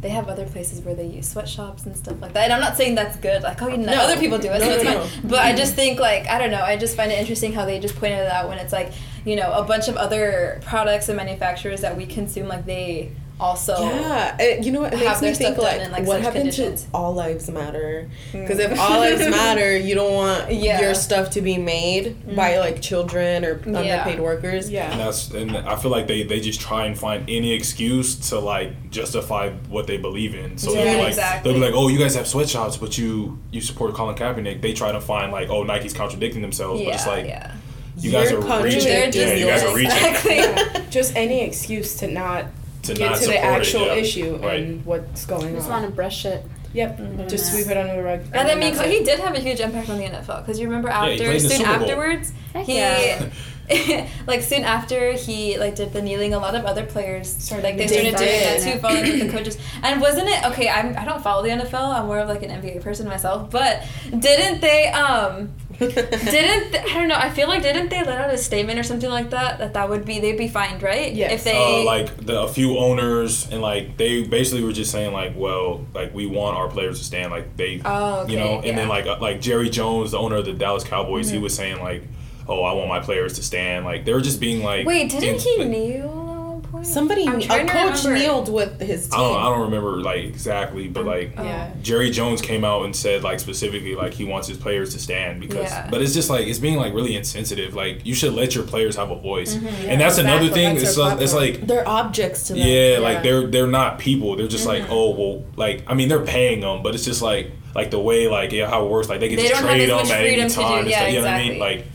[0.00, 2.44] they have other places where they use sweatshops and stuff like that.
[2.44, 3.42] And I'm not saying that's good.
[3.42, 4.00] Like, oh, you know, No.
[4.02, 5.28] other people do it, so it's fine.
[5.28, 6.62] But I just think like I don't know.
[6.62, 8.92] I just find it interesting how they just pointed it out when it's like
[9.24, 13.74] you know a bunch of other products and manufacturers that we consume like they also
[13.80, 14.92] Yeah, it, you know what?
[14.94, 16.82] It makes me think like, in, like, what happened conditions.
[16.84, 18.08] to all lives matter?
[18.32, 18.72] Because Mm.
[18.72, 20.80] if all lives matter, you don't want Yeah.
[20.80, 23.78] your stuff to be made by like children or Yeah.
[23.78, 24.70] underpaid workers.
[24.70, 25.04] yeah And Yeah.
[25.04, 28.90] that's and I feel like they they just try and find any excuse to like
[28.90, 30.58] justify what they believe in.
[30.58, 31.52] So Yeah, they'll be like exactly.
[31.52, 34.60] they'll be like, oh, you guys have sweatshops, but you you support Colin Kaepernick.
[34.62, 37.52] They try to find like, oh, Nike's contradicting themselves, but it's yeah, like yeah.
[38.00, 38.84] you guys You're are reaching.
[38.84, 40.82] They're contradicting just Yeah, you guys are reaching exactly.
[40.90, 42.46] Just any excuse to not
[42.82, 43.94] to get not to the support it, actual yeah.
[43.94, 44.60] issue Right.
[44.62, 45.54] and what's going on.
[45.54, 46.44] just want to brush it.
[46.74, 47.28] Yep.
[47.28, 48.20] Just sweep it under the rug.
[48.32, 50.66] And I mean, that's he did have a huge impact on the NFL because you
[50.66, 53.30] remember after played in the soon afterwards Heck he yeah.
[54.26, 56.32] like soon after he like did the kneeling.
[56.34, 58.72] A lot of other players Started like they doing started doing that that.
[58.74, 59.58] too, following with the coaches.
[59.82, 60.68] And wasn't it okay?
[60.68, 61.94] I'm I don't follow the NFL.
[61.98, 63.50] I'm more of like an NBA person myself.
[63.50, 65.50] But didn't they um
[65.88, 67.14] didn't th- I don't know?
[67.16, 69.88] I feel like didn't they let out a statement or something like that that that
[69.88, 71.12] would be they'd be fined, right?
[71.12, 71.32] Yes.
[71.32, 75.12] If they uh, like the a few owners and like they basically were just saying
[75.12, 78.56] like, well, like we want our players to stand like they, Oh, okay, you know,
[78.56, 78.80] and then yeah.
[78.82, 78.90] Mm-hmm.
[78.90, 82.02] like uh, like Jerry Jones, the owner of the Dallas Cowboys, he was saying like,
[82.48, 83.84] oh, I want my players to stand.
[83.84, 86.27] Like they were just being like, wait, didn't in- he like, kneel at one
[86.70, 86.86] point?
[86.86, 88.14] Somebody, I'm a coach remember.
[88.14, 89.24] kneeled with his I team.
[89.26, 91.70] don't, I don't remember like exactly, but like Yeah.
[91.82, 95.40] Jerry Jones came out and said like specifically like he wants his players to stand
[95.40, 95.88] because Yeah.
[95.90, 97.74] but it's just like it's being like really insensitive.
[97.74, 99.54] Like you should let your players have a voice.
[99.54, 99.88] Mm-hmm.
[99.90, 100.74] and that's another thing.
[100.76, 102.66] That's it's their like, it's like They're objects to them.
[102.66, 104.36] yeah, like they're they're not people.
[104.36, 104.82] They're just Mm-hmm.
[104.82, 107.98] like oh well, like I mean they're paying them, but it's just like like the
[107.98, 109.08] way like yeah how it works.
[109.08, 110.78] Like they can They just trade them much at any freedom do- time.
[110.80, 111.52] and yeah, stuff, you know what I mean?
[111.52, 111.76] exactly.
[111.76, 111.86] Like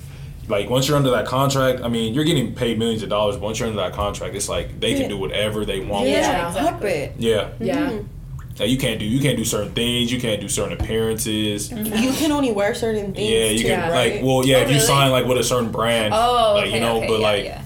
[0.48, 3.36] like once you're under that contract, I mean you're getting paid millions of dollars.
[3.36, 6.08] But once you're under that contract, it's like they can do whatever they want.
[6.08, 6.70] Yeah, with Yeah, you.
[6.72, 7.14] puppet.
[7.18, 7.50] Yeah.
[7.60, 7.90] Yeah.
[7.92, 8.06] Mhm.
[8.60, 10.12] Like you can't do you can't do certain things.
[10.12, 11.72] You can't do certain appearances.
[11.72, 13.30] You can only wear certain things.
[13.32, 13.90] Yeah, you too, can Yeah.
[13.90, 14.14] right?
[14.16, 14.86] like well yeah Oh, if you really?
[14.88, 16.14] sign like with a certain brand.
[16.16, 17.62] Oh, okay, like you know, okay, but yeah, like yeah.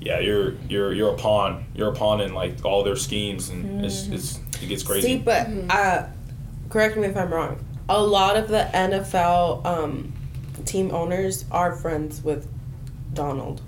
[0.00, 1.64] yeah, you're you're you're a pawn.
[1.74, 4.14] You're a pawn in like all their schemes, and it's, Mm-hmm.
[4.14, 5.06] it's it gets crazy.
[5.06, 6.06] See, but uh,
[6.68, 7.64] correct me if I'm wrong.
[7.88, 10.12] A lot of the NFL um,
[10.64, 12.46] team owners are friends with
[13.14, 13.62] Donald.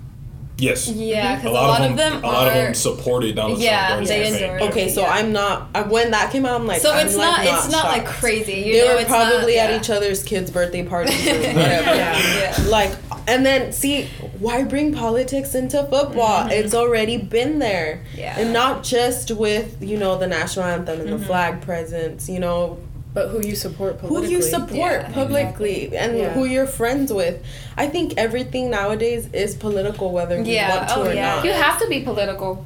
[0.57, 4.07] yes, Yeah, because a lot, of them a lot of them supported Donald Yeah, Trump.
[4.07, 4.53] during they his campaign.
[4.53, 5.11] endorsed- Okay, so Yeah.
[5.13, 5.69] I'm not.
[5.73, 8.05] Uh, when that came out, I'm like, so I'm it's like not, it's not like
[8.05, 8.53] crazy.
[8.53, 9.63] You They know, were it's not- probably yeah.
[9.65, 11.95] at each other's kids' birthday parties or whatever.
[11.95, 12.17] Yeah.
[12.39, 12.57] Yeah.
[12.67, 12.91] Like,
[13.27, 14.07] and then see,
[14.39, 16.47] why bring politics into football?
[16.51, 18.01] It's already been there.
[18.11, 18.19] Mm-hmm.
[18.19, 18.39] Yeah.
[18.39, 21.19] And not just with, you know, the national anthem and Mm-hmm.
[21.19, 22.77] the flag presence, you know,
[23.13, 24.25] But who you support politically.
[24.27, 26.29] who you support Yeah, publicly and Yeah.
[26.29, 27.43] who you're friends with.
[27.75, 31.35] I think everything nowadays is political, whether you Yeah, want to oh, or yeah.
[31.35, 31.45] not.
[31.45, 32.65] You have to be political.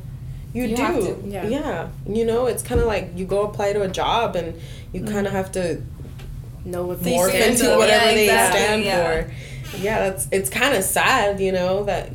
[0.54, 0.82] You, You do.
[0.84, 1.18] have to.
[1.28, 1.48] Yeah.
[1.48, 1.88] Yeah.
[2.08, 4.54] You know, it's kind of like you go apply to a job and
[4.94, 5.14] you mm-hmm.
[5.14, 5.82] kind of have to
[6.68, 7.78] Know what They they morph stand into for.
[7.78, 9.22] whatever Yeah, they exactly, stand yeah.
[9.22, 9.32] for.
[9.78, 12.10] Yeah, that's it's kind of sad, you know, that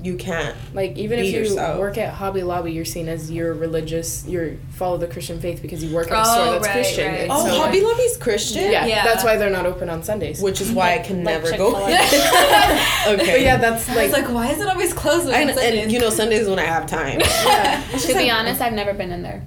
[0.00, 0.56] you can't.
[0.74, 1.78] Like even if you yourself.
[1.78, 4.24] work at Hobby Lobby, you're seen as you're religious.
[4.26, 7.06] You're follow the Christian faith because you work at a Oh, store that's right, Christian.
[7.08, 7.20] right.
[7.22, 9.04] and Oh, so- Hobby Lobby's Christian, Yeah, Yeah.
[9.04, 10.40] that's why they're not open on Sundays.
[10.40, 11.72] which is why I can Like never go.
[11.72, 13.06] Chick-fil-A.
[13.14, 13.32] okay.
[13.32, 15.26] But yeah, that's I like, was like, why is it always closed?
[15.28, 15.82] on and, Sundays?
[15.84, 17.20] and you know Sundays when I have time.
[17.20, 17.82] yeah.
[17.98, 19.44] To be honest, I've never been in there.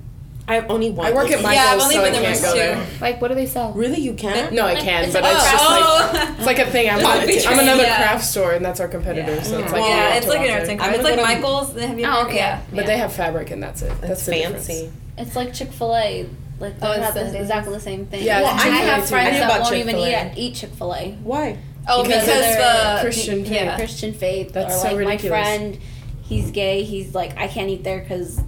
[0.52, 1.08] I've only one.
[1.08, 1.44] I work at location.
[1.44, 2.60] Michael's, Yeah, I've only so been I there can't once go too.
[2.60, 2.88] there.
[3.02, 3.74] Like, what do they sell?
[3.74, 4.54] Really, you can't?
[4.54, 6.36] No, I can, It's but a- it's just like oh.
[6.38, 6.90] it's like a thing.
[6.90, 7.96] I'm Just like, between- I'm another yeah.
[7.98, 9.36] craft store, and that's our competitor.
[9.36, 9.42] Yeah.
[9.44, 10.72] So it's like Well, yeah, it's like an arts there.
[10.72, 10.96] and crafts.
[10.98, 11.80] It's like Michael's.
[11.80, 12.36] Have you Oh, okay.
[12.36, 12.62] Yeah.
[12.74, 13.88] But they have fabric, and that's it.
[13.88, 14.68] That's, That's the difference.
[14.68, 14.92] fancy.
[15.18, 16.30] It's like Chick Fil A.
[16.60, 18.24] Like Oh, they it's the the, exactly the same thing.
[18.24, 20.34] Yeah, well, I have friends that won't even eat Chick-fil-A.
[20.38, 21.12] eat Chick Fil A.
[21.24, 21.58] Why?
[21.90, 23.52] Oh, Because because, of the Christian faith.
[23.54, 23.76] Yeah.
[23.78, 24.54] Christian faith.
[24.54, 25.24] That's or so like ridiculous.
[25.24, 25.80] my friend,
[26.22, 26.84] he's gay.
[26.84, 28.40] He's like, I can't eat there because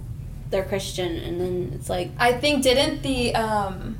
[0.54, 3.98] they're Christian, and then it's like, I think didn't the um,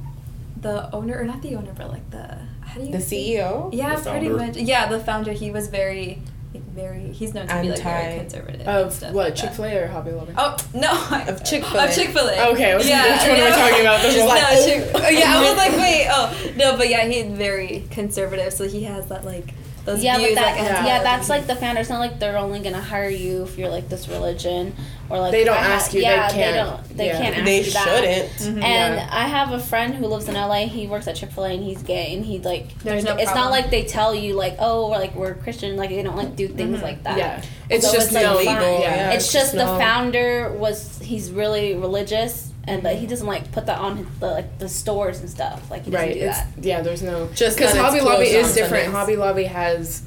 [0.61, 3.71] the owner or not the owner, but like the how do you The say- CEO?
[3.73, 4.57] Yeah, The pretty much.
[4.57, 5.33] Yeah, the founder.
[5.33, 6.23] He was very,
[6.55, 7.12] like, very.
[7.12, 8.61] He's known to be like very Anti- conservative.
[8.61, 9.35] and Of stuff what like.
[9.35, 10.33] Chick Fil A or Hobby Lobby?
[10.38, 10.90] Oh no!
[11.29, 11.85] Of Chick-fil-A.
[11.88, 12.53] Of Chick Fil A.
[12.53, 14.01] Okay, I was yeah, which one are we talking about?
[14.03, 14.53] There's She's a like, lot.
[14.55, 18.53] no, Chick- oh, yeah, I was like, wait, oh no, but yeah, he's very conservative,
[18.53, 19.53] so he has that like
[19.85, 20.87] those yeah, views but that, like yeah.
[20.87, 21.03] Yeah.
[21.03, 21.81] that's like the founder.
[21.81, 24.75] It's not like they're only gonna hire you if you're like this religion
[25.11, 26.57] or like They don't I ha- ask you, they Yeah, can't.
[26.88, 26.97] don't.
[26.97, 27.18] They Yeah.
[27.18, 28.31] can't ask They you shouldn't.
[28.59, 28.64] Mhm.
[28.64, 29.09] And Yeah.
[29.11, 30.66] I have a friend who lives in LA.
[30.66, 32.14] He works at Chick Fil A and he's gay.
[32.14, 33.44] And he like, There's no it's problem.
[33.44, 35.77] not like they tell you like, oh, we're like we're Christian.
[35.77, 37.18] Like they don't like do things like that.
[37.18, 38.47] Yeah, it's So just it's, like, no fine.
[38.47, 38.81] legal.
[38.81, 38.97] Yeah.
[38.97, 43.11] Yeah, it's just the no- founder was he's really religious and but he mm.
[43.11, 45.70] doesn't like put that on his, the like the stores and stuff.
[45.70, 46.14] Like he doesn't right.
[46.14, 46.48] do It's that.
[46.61, 46.81] yeah.
[46.83, 48.85] There's no Just because Hobby Lobby is different.
[48.85, 48.92] Sundays.
[48.92, 50.03] Hobby Lobby has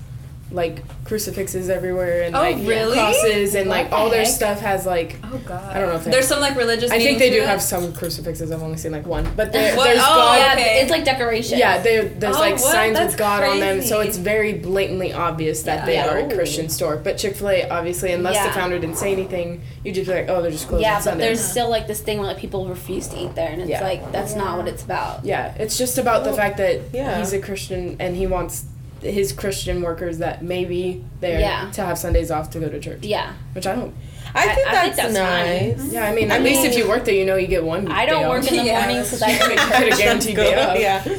[0.49, 2.93] like crucifixes everywhere and Oh, like really?
[2.93, 4.31] crosses and What like the all their heck?
[4.33, 5.75] stuff has like Oh god.
[5.75, 6.89] I don't know if there's some like religious.
[6.91, 7.47] I think they do it?
[7.47, 8.51] have some crucifixes.
[8.51, 9.83] I've only seen like one, but there, What?
[9.85, 10.39] there's Oh, God.
[10.39, 10.81] yeah, okay.
[10.81, 11.57] it's like decoration.
[11.59, 12.61] Yeah, there, there's Oh, like what?
[12.61, 15.85] signs That's with God on them, so it's very blatantly obvious that Yeah.
[15.85, 16.13] they Yeah.
[16.13, 16.33] are a.
[16.37, 16.97] Christian store.
[16.97, 18.47] But Chick Fil A, obviously, unless Yeah.
[18.47, 20.97] the founder didn't say anything, you just be like, oh, they're just closed Yeah, on
[20.99, 21.25] but Sunday.
[21.25, 23.81] there's still like this thing where like people refuse to eat there, and it's Yeah.
[23.83, 25.25] like that's not what it's about.
[25.25, 27.17] Yeah, it's just about the fact that yeah.
[27.19, 28.63] he's a Christian and he wants
[29.01, 31.69] his Christian workers that may be there Yeah.
[31.71, 32.99] to have Sundays off to go to church.
[33.03, 33.93] Yeah, Which I don't.
[34.35, 35.67] I think I that's, think that's fine.
[35.69, 35.81] nice.
[35.81, 35.93] Mm-hmm.
[35.93, 37.89] Yeah, I mean, I at least if you work there, you know you get one.
[37.91, 38.51] I don't day work off.
[38.51, 38.79] in the Yeah.
[38.85, 40.57] mornings because I You get a guaranteed That's day good.
[40.57, 40.79] off.
[40.79, 41.17] Yeah.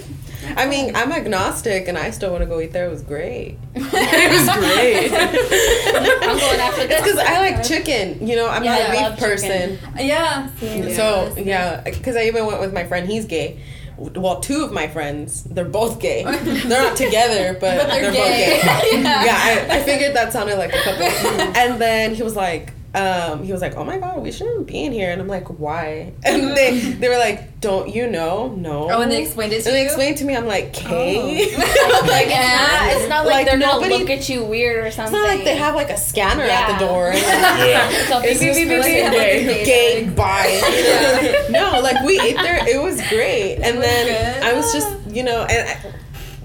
[0.56, 2.86] I mean, I'm agnostic and I still want to go eat there.
[2.86, 3.58] It was great.
[3.74, 5.10] it was great.
[6.22, 7.02] I'm going after It's this.
[7.02, 8.26] because I like chicken.
[8.26, 9.78] You know, I'm Yeah, not I a love beef person.
[9.98, 10.48] Yeah.
[10.96, 13.08] So yeah, because I even went with my friend.
[13.08, 13.58] He's gay.
[13.98, 16.22] Well, two of my friends, they're both gay.
[16.22, 18.60] They're not together, but, But they're they're, gay.
[18.62, 19.02] both gay.
[19.02, 19.24] Yeah.
[19.24, 21.02] yeah, I, I figured that sounded like a couple.
[21.56, 24.84] and then he was like, um, he was like, "Oh my god, we shouldn't be
[24.84, 28.48] in here." And I'm like, "Why?" And they they were like, "Don't you know?
[28.56, 29.86] No." Oh, and they explained it to And they you?
[29.86, 30.34] explained to me.
[30.36, 34.28] I'm like, "Okay." like, it's not, it's not like, Like, they're nobody- gonna look at
[34.30, 35.12] you weird or It's something.
[35.12, 37.08] not like they have like a scanner at the door.
[37.10, 37.18] And
[37.68, 37.90] Yeah.
[38.08, 39.64] So It's beep, just beep, beep, like beep, a beep.
[39.66, 40.04] day.
[40.04, 41.46] gay bye.
[41.50, 42.66] no, like we ate there.
[42.66, 44.42] It was great, and was then good.
[44.44, 45.92] I was just you know, and I,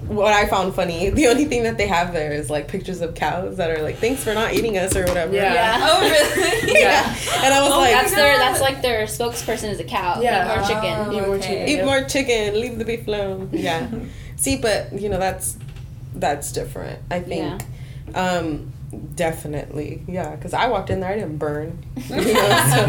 [0.08, 3.14] what I found funny, the only thing that they have there is like pictures of
[3.14, 5.32] cows that are like, "Thanks for not eating us" or whatever.
[5.34, 5.52] Yeah.
[5.54, 5.78] Yeah.
[5.90, 6.80] Oh really?
[6.80, 7.16] Yeah.
[7.44, 10.20] And I was Oh, like, That's my their that's like their spokesperson is a cow.
[10.20, 10.44] Yeah.
[10.44, 10.94] Eat more chicken.
[10.98, 11.46] Oh, Eat more okay.
[11.48, 11.68] chicken.
[11.68, 13.48] eat more chicken, leave the beef alone.
[13.52, 13.88] Yeah.
[14.36, 15.56] See, but you know that's
[16.14, 17.00] that's different.
[17.10, 17.62] I think.
[18.14, 18.72] Um,
[19.14, 20.34] definitely, yeah.
[20.34, 21.84] Because I walked in there, I didn't burn.
[21.96, 22.86] You know, so,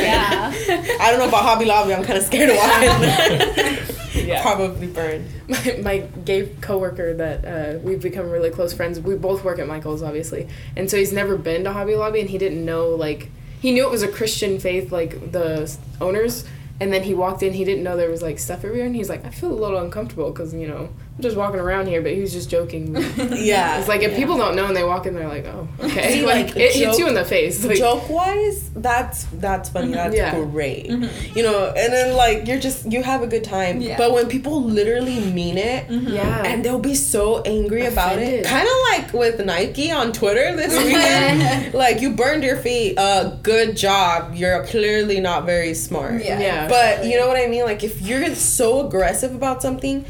[0.00, 0.52] Yeah.
[1.00, 1.94] I don't know about Hobby Lobby.
[1.94, 3.86] I'm kind of scared to walk in there.
[4.12, 4.42] Yeah.
[4.42, 5.28] Probably burned.
[5.48, 8.98] my, my gay coworker that uh, we've become really close friends.
[9.00, 12.28] We both work at Michael's, obviously, and so he's never been to Hobby Lobby, and
[12.28, 16.44] he didn't know like he knew it was a Christian faith, like the owners.
[16.80, 19.08] And then he walked in, he didn't know there was like stuff everywhere, and he's
[19.08, 22.12] like, I feel a little uncomfortable because you know I'm just walking around here, but
[22.12, 22.96] he was just joking.
[23.40, 23.78] Yeah.
[23.78, 26.26] It's like if people don't know and they walk in, they're like, oh, okay, See,
[26.26, 27.62] like, like, it hits you in the face.
[27.64, 29.88] Like, joke wise, that's that's funny.
[29.88, 29.94] Mm-hmm.
[29.94, 30.34] That's Yeah.
[30.44, 30.86] great.
[30.88, 31.36] Mm-hmm.
[31.36, 33.80] You know, and then like you're just you have a good time.
[33.80, 33.96] Yeah.
[33.98, 36.08] But when people literally mean it mm-hmm.
[36.08, 38.44] yeah, and they'll be so angry about it.
[38.46, 41.74] Kind of like with Nike on Twitter this weekend.
[41.74, 42.96] like you burned your feet.
[42.98, 44.34] Uh good job.
[44.34, 46.24] You're clearly not very smart.
[46.24, 46.40] Yeah.
[46.40, 46.68] Yeah.
[46.68, 47.64] But you know what I mean?
[47.64, 50.04] Like if you're so aggressive about something,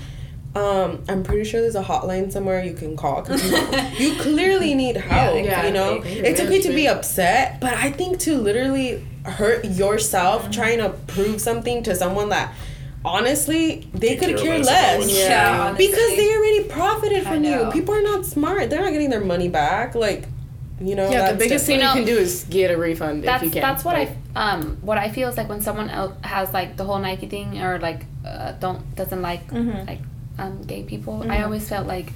[0.54, 3.42] um, I'm pretty sure there's a hotline somewhere you can call because
[3.98, 5.36] you, you clearly need help.
[5.44, 6.20] Yeah, you know, exactly.
[6.28, 10.50] it's okay to be upset, but I think to literally hurt yourself Mm-hmm.
[10.52, 12.52] trying to prove something to someone that
[13.04, 15.10] honestly they Could could care care less less.
[15.18, 15.72] Yeah, Yeah.
[15.76, 17.68] Because they already profited from you.
[17.72, 18.70] People are not smart.
[18.70, 19.94] They're not getting their money back.
[19.94, 20.26] Like,
[20.80, 21.04] you know.
[21.10, 21.32] yeah.
[21.32, 22.00] The that's biggest thing different.
[22.00, 23.62] you can do is get a refund That's if you can.
[23.62, 26.76] that's what Like, I um what I feel is like when someone else has like
[26.76, 29.86] the whole Nike thing or like uh, don't doesn't like Mhm.
[29.86, 30.00] like
[30.38, 31.18] um gay people.
[31.20, 31.30] Mm-hmm.
[31.30, 32.12] I always felt like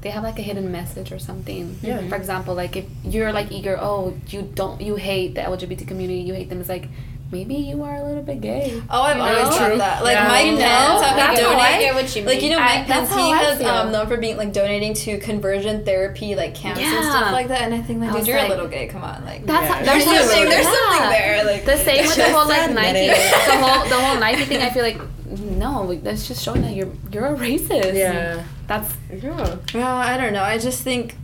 [0.00, 1.76] they have like a hidden message or something.
[1.82, 2.06] Yeah.
[2.08, 6.20] For example, like if you're like eager, oh you don't you hate the LGBT community,
[6.20, 6.60] you hate them.
[6.60, 6.88] It's like
[7.30, 8.80] maybe you are a little bit gay.
[8.88, 10.02] Oh, I've You always thought that.
[10.02, 10.28] Like Yeah.
[10.28, 10.62] Mike You Pence,
[11.02, 11.06] know?
[11.08, 11.94] I've been That's how I donating.
[11.94, 12.64] what you Like you know, mean.
[12.68, 16.54] I- Mike Pence, he has um, known for being like donating to conversion therapy, like
[16.54, 17.62] camps and stuff like that.
[17.62, 18.86] And I think like, I dude, you're like- a little gay.
[18.86, 19.74] Come on, like That's Yeah.
[19.74, 20.72] how, there's there's something, there's yeah.
[20.72, 21.44] something there.
[21.44, 24.62] Like The same with the whole like Nike, the whole the whole Nike thing.
[24.62, 27.94] I feel like no, that's just showing that you're you're a racist.
[27.94, 28.42] yeah.
[28.66, 29.56] That's Yeah.
[29.74, 30.42] Well, I don't know.
[30.42, 31.14] I just think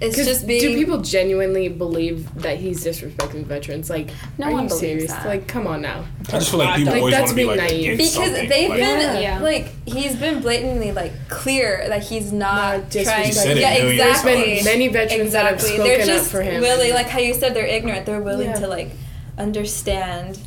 [0.00, 0.60] it's 'Cause just being.
[0.60, 3.90] do people genuinely believe that he's disrespecting veterans?
[3.90, 5.10] Like, No are one you believes serious?
[5.12, 5.26] that.
[5.26, 6.04] Like, come on now.
[6.28, 7.98] I just feel like people think always that's want to be being like naive.
[7.98, 8.48] because something.
[8.48, 9.40] they've like, been Yeah.
[9.40, 13.60] like he's been blatantly like clear that he's not, Not just trying He said it
[13.60, 14.34] yeah exactly.
[14.34, 16.60] There's been many veterans that have exactly spoken they're up just for him.
[16.60, 18.60] willing like how you said they're ignorant they're willing Yeah.
[18.60, 18.90] to like
[19.36, 20.38] understand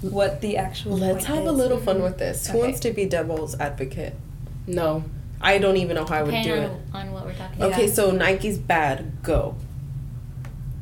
[0.00, 2.46] what the actual Let's point have a little fun with this.
[2.48, 4.14] Who wants to be devil's advocate?
[4.66, 5.04] No.
[5.40, 6.70] I don't even know how I would do it.
[6.92, 7.66] on what we're talking Yeah.
[7.66, 9.22] Okay, so Nike's bad.
[9.22, 9.54] Go.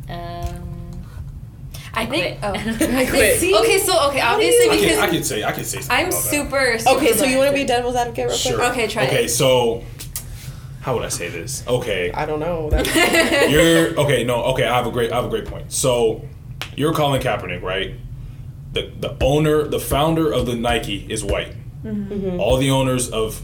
[0.09, 1.03] Um,
[1.95, 3.41] I think oh I quit.
[3.41, 3.55] See?
[3.57, 5.97] okay so okay obviously you- I because can, I can say I can say something
[5.97, 6.31] I'm about that.
[6.31, 7.67] super, super Okay, so you want to be limited.
[7.69, 8.39] devil's advocate real quick?
[8.39, 8.63] Sure.
[8.71, 9.29] Okay, try Okay, it.
[9.31, 9.83] so
[10.81, 11.65] how would I say this?
[11.67, 12.71] Okay, I don't know.
[12.71, 12.95] That's,
[13.51, 14.23] you're okay.
[14.23, 14.65] No, okay.
[14.69, 15.11] I have a great.
[15.11, 15.73] I have a great point.
[15.73, 16.23] So
[16.77, 17.95] you're Colin Kaepernick, right?
[18.77, 21.55] The the owner, the founder of the Nike is white.
[21.83, 22.39] Mm-hmm.
[22.39, 23.43] All the owners of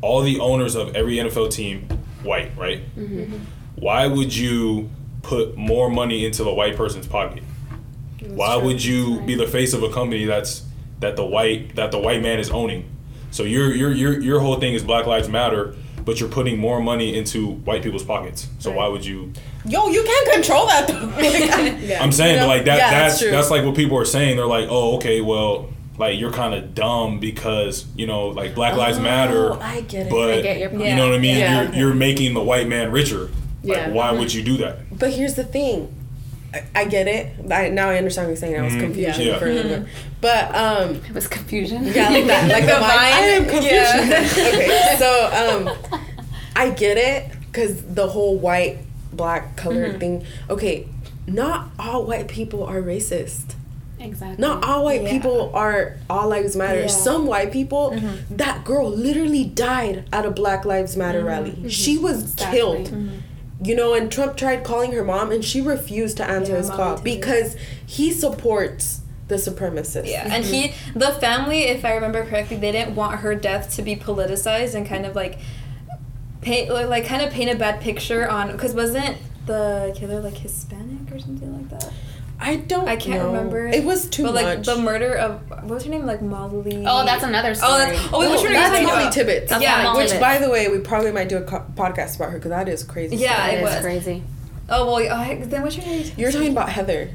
[0.00, 1.88] all the owners of every NFL team
[2.24, 2.80] white, right?
[2.96, 3.36] Mm-hmm.
[3.76, 4.90] Why would you
[5.22, 7.44] put more money into the white person's pocket?
[8.26, 10.64] Why would you be the face of a company that's
[10.98, 12.90] that the white that the white man is owning?
[13.30, 16.80] So your your your your whole thing is Black Lives Matter, but you're putting more
[16.80, 18.48] money into white people's pockets.
[18.58, 19.32] So why would you?
[19.66, 21.74] Yo, you can't control that though.
[21.84, 22.02] Yeah.
[22.02, 22.46] I'm saying You know?
[22.46, 22.78] like that.
[22.78, 24.36] Yeah, that's that's that's, like what people are saying.
[24.36, 28.76] They're like, oh, okay, well, like you're kind of dumb because you know, like Black
[28.76, 29.52] Lives oh, Matter.
[29.52, 30.10] Oh, I get it.
[30.10, 30.84] But I get your point.
[30.84, 31.38] you know what I mean.
[31.38, 31.62] Yeah.
[31.62, 33.30] You're you're making the white man richer.
[33.62, 33.90] Like, Yeah.
[33.90, 34.98] why would you do that?
[34.98, 35.92] But here's the thing.
[36.54, 37.32] I, I get it.
[37.50, 38.56] I, now I understand what you're saying.
[38.58, 38.80] I was Mhm.
[38.80, 39.38] confused Yeah.
[39.38, 39.88] for a little bit.
[40.20, 41.84] But um, It was confusion.
[41.84, 42.90] yeah, like that, like the, The vine.
[42.90, 44.38] I am vine, confused.
[44.54, 45.10] okay, so
[45.68, 45.98] um,
[46.56, 48.78] I get it because the whole white
[49.12, 50.24] black colored thing.
[50.48, 50.86] Okay,
[51.26, 53.54] not all white people are racist.
[54.00, 54.40] exactly.
[54.40, 55.10] Not all white Yeah.
[55.10, 56.82] people are all lives matter.
[56.82, 56.86] Yeah.
[56.88, 57.96] Some white people,
[58.30, 61.68] that girl literally died at a Black Lives Matter rally.
[61.70, 62.58] She was Exactly.
[62.58, 62.90] killed.
[63.64, 66.70] You know, and Trump tried calling her mom, and she refused to answer Yeah, his
[66.70, 70.06] call because he supports the supremacists.
[70.06, 70.98] Yeah, and he, mm-hmm.
[70.98, 74.86] the family, if I remember correctly, they didn't want her death to be politicized and
[74.86, 75.38] kind of like
[76.42, 80.34] paint, like, like kind of paint a bad picture on, because wasn't the killer like
[80.34, 81.90] Hispanic or something like that?
[82.44, 82.86] I don't.
[82.86, 83.28] I can't know.
[83.28, 83.66] remember.
[83.66, 84.34] It was too much.
[84.34, 84.66] but like much.
[84.66, 86.04] the murder of what was her name?
[86.04, 86.84] Like Molly.
[86.86, 87.72] Oh, that's another oh, story.
[87.72, 89.10] Oh, that's, oh wait, which one are that's talking Molly?
[89.10, 89.50] Tibbetts.
[89.50, 90.20] That's Yeah, Molly Which, Tibbetts.
[90.20, 92.82] by the way, we probably might do a co- podcast about her because that is
[92.82, 93.16] crazy.
[93.16, 93.48] Yeah, stuff.
[93.48, 93.80] It it is was.
[93.80, 94.22] crazy.
[94.68, 96.12] Oh well, oh, then what's your name?
[96.18, 97.10] You're talking about Heather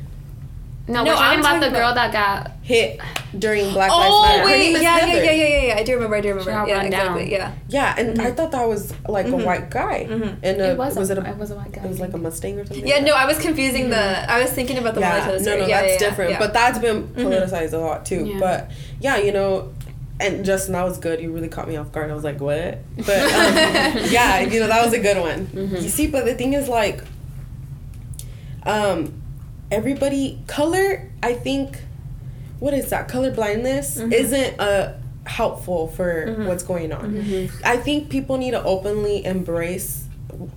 [0.89, 2.51] No, No, we're talking I'm about the girl that got.
[2.63, 2.99] hit
[3.37, 4.39] during Black Oh Lives Matter.
[4.39, 5.75] Her wait, yeah, yeah, yeah, yeah, yeah, yeah.
[5.77, 6.15] I do remember.
[6.15, 6.51] I do remember.
[6.67, 7.31] Yeah, exactly.
[7.31, 7.51] Yeah.
[7.67, 9.45] Yeah, and I thought that was like a Mhm.
[9.45, 10.07] white guy.
[10.09, 10.23] And
[10.59, 11.83] a, It was, it a was a white guy.
[11.83, 12.87] it was like a Mustang or something?
[12.87, 13.13] Yeah, no.
[13.13, 14.31] I was confusing the.
[14.31, 16.39] I was thinking about the yeah, no, no, that's different.
[16.39, 18.37] But that's been politicized a lot too.
[18.39, 19.71] But yeah, you know,
[20.19, 21.21] and Justin, that was good.
[21.21, 22.09] You really caught me off guard.
[22.09, 22.79] I was like, what?
[22.97, 25.49] But um, yeah, you know, that was a good one.
[25.79, 27.03] You see, but the thing is, like,
[28.63, 29.13] um,
[29.71, 31.09] everybody color.
[31.23, 31.77] I think,
[32.59, 33.07] what is that?
[33.07, 34.13] Color blindness Mhm.
[34.13, 34.93] isn't uh
[35.25, 36.47] helpful for Mhm.
[36.47, 37.13] what's going on.
[37.13, 37.51] Mhm.
[37.63, 40.05] I think people need to openly embrace,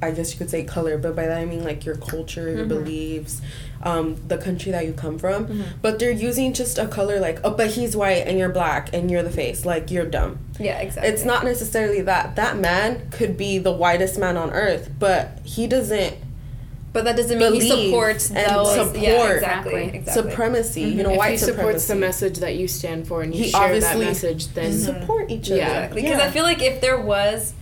[0.01, 2.65] I guess you could say color, but by that I mean like your culture, your
[2.65, 2.69] Mhm.
[2.69, 3.43] beliefs,
[3.83, 5.47] um, the country that you come from.
[5.47, 5.63] Mhm.
[5.83, 9.11] But they're using just a color like, oh, but he's white and you're black and
[9.11, 9.67] you're the face.
[9.67, 10.39] Like, you're dumb.
[10.59, 11.13] Yeah, exactly.
[11.13, 12.37] It's not necessarily that.
[12.37, 16.15] That man could be the whitest man on earth, but he doesn't
[16.93, 18.77] But that doesn't mean he supports and those.
[18.77, 19.85] yeah, support exactly.
[19.85, 19.99] Exactly.
[19.99, 20.31] exactly.
[20.31, 20.85] supremacy.
[20.85, 20.99] Mm-hmm.
[20.99, 23.51] You know, if white he supports the message that you stand for and you He
[23.51, 25.57] share that message, then Support each other.
[25.57, 25.69] Yeah.
[25.69, 26.03] Exactly.
[26.03, 26.27] Because Yeah.
[26.27, 27.55] I feel like if there was,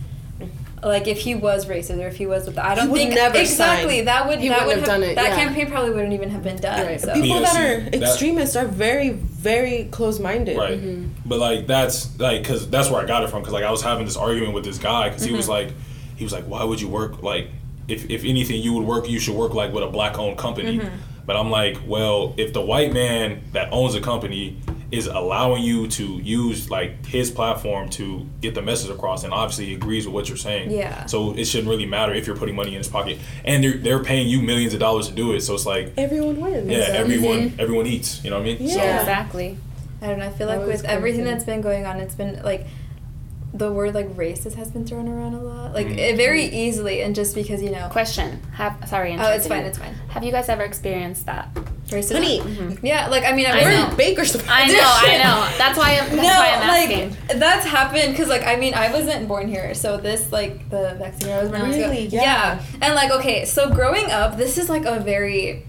[0.83, 3.37] like, if he was racist or if he was with, I don't would think never
[3.37, 4.05] exactly sign.
[4.05, 5.35] that would He that wouldn't have done it, That yeah.
[5.45, 6.85] campaign probably wouldn't even have been done.
[6.85, 6.99] Right.
[6.99, 7.13] So.
[7.13, 10.57] People that are that- extremists are very, very close-minded.
[10.57, 10.77] Right.
[10.77, 11.07] Mm-hmm.
[11.25, 13.43] But like that's like because that's where I got it from.
[13.43, 15.67] Because like I was having this argument with this guy because he was mm-hmm.
[15.67, 15.73] like,
[16.17, 17.47] he was like, why would you work like
[17.91, 20.77] if if anything you would work you should work like with a black owned company.
[20.77, 20.95] Mm-hmm.
[21.25, 24.57] But I'm like, well, if the white man that owns a company
[24.91, 29.67] is allowing you to use like his platform to get the message across, and obviously
[29.67, 30.71] he agrees with what you're saying.
[30.71, 31.05] Yeah.
[31.05, 34.03] So it shouldn't really matter if you're putting money in his pocket, and they're they're
[34.03, 35.41] paying you millions of dollars to do it.
[35.41, 36.69] So it's like, Everyone wins.
[36.69, 38.23] yeah, everyone everyone eats.
[38.23, 38.57] You know what I mean?
[38.59, 38.73] Yeah.
[38.73, 39.57] So, Exactly.
[40.01, 40.25] I don't know.
[40.25, 42.65] I feel like was with everything that's been going on, it's been like
[43.53, 45.97] the word like racist has been thrown around a lot, like Mhm.
[45.97, 48.41] it very easily, and just because you know, Question.
[48.53, 49.15] Have sorry.
[49.19, 49.67] oh, it's fine, you.
[49.67, 49.93] it's fine.
[50.09, 51.49] Have you guys ever experienced that?
[51.89, 52.13] Racism.
[52.13, 53.89] Honey, Yeah, like I mean, I'm I we're know.
[53.89, 54.45] in Bakersfield.
[54.47, 54.79] I know.
[54.81, 55.57] I know.
[55.57, 55.99] That's why.
[55.99, 57.09] I'm, that's why I'm asking.
[57.27, 60.95] like that's happened because like I mean I wasn't born here, so this like the
[60.97, 62.03] vaccine I was born in Really?
[62.03, 62.21] Mexico.
[62.23, 62.59] Yeah.
[62.81, 65.65] and like okay, so growing up, this is like a very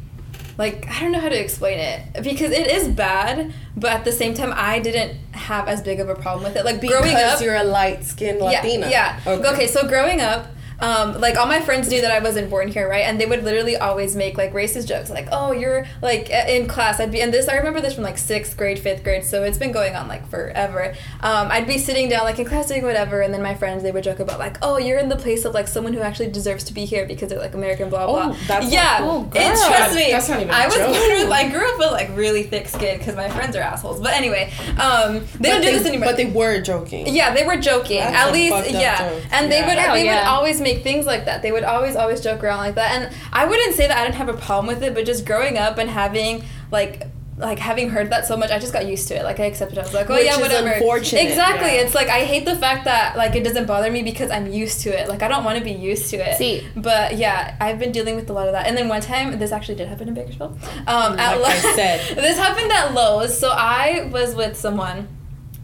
[0.59, 4.13] like I don't know how to explain it because it is bad, but at the
[4.13, 6.65] same time I didn't have as big of a problem with it.
[6.65, 8.89] Like because growing up, you're a light-skinned Latina.
[8.89, 9.33] yeah, yeah.
[9.33, 9.49] Okay.
[9.49, 9.67] Okay.
[9.67, 10.47] so growing up,
[10.81, 13.05] um, like all my friends knew that I wasn't born here, right?
[13.05, 17.01] And they would literally always make like racist jokes, like, "Oh, you're like in class."
[17.01, 19.59] I'd be, and this I remember this from like sixth grade, fifth grade, so it's
[19.59, 20.95] been going on like forever.
[21.21, 23.93] Um, I'd be sitting down like in class doing whatever, and then my friends they
[23.93, 26.65] would joke about like, "Oh, you're in the place of like someone who actually deserves
[26.65, 28.99] to be here because they're like American, blah blah." Oh, that's not yeah.
[28.99, 29.25] cool.
[29.25, 29.57] it, girl.
[29.57, 30.87] trust me, That's not even a I was joke.
[30.95, 34.01] born with, I grew up with like really thick skin because my friends are assholes.
[34.01, 36.09] But anyway, um, they don't But do this anymore.
[36.09, 37.07] But they were joking.
[37.15, 37.99] Yeah, they were joking.
[37.99, 38.99] That's At least, fucked up yeah.
[39.11, 39.23] joke.
[39.33, 39.67] And they Yeah.
[39.69, 41.43] would Hell they would always make things like that.
[41.43, 42.91] They would always always joke around like that.
[43.01, 45.59] And I wouldn't say that I didn't have a problem with it, but just growing
[45.59, 49.15] up and having like like having heard that so much, I just got used to
[49.17, 49.25] it.
[49.25, 49.79] Like I accepted.
[49.79, 49.81] it.
[49.81, 50.69] I was like, oh Which yeah, is whatever.
[50.69, 51.23] unfortunate.
[51.25, 51.75] Exactly.
[51.75, 51.81] Yeah.
[51.81, 54.83] It's like I hate the fact that like it doesn't bother me because I'm used
[54.83, 55.09] to it.
[55.09, 56.37] Like I don't want to be used to it.
[56.37, 56.65] See.
[56.77, 58.67] But yeah, I've been dealing with a lot of that.
[58.67, 60.59] And then one time, this actually did happen in Bakersfield.
[60.87, 62.17] Um, at Like I said.
[62.17, 63.37] this happened at Lowe's.
[63.37, 65.09] So I was with someone.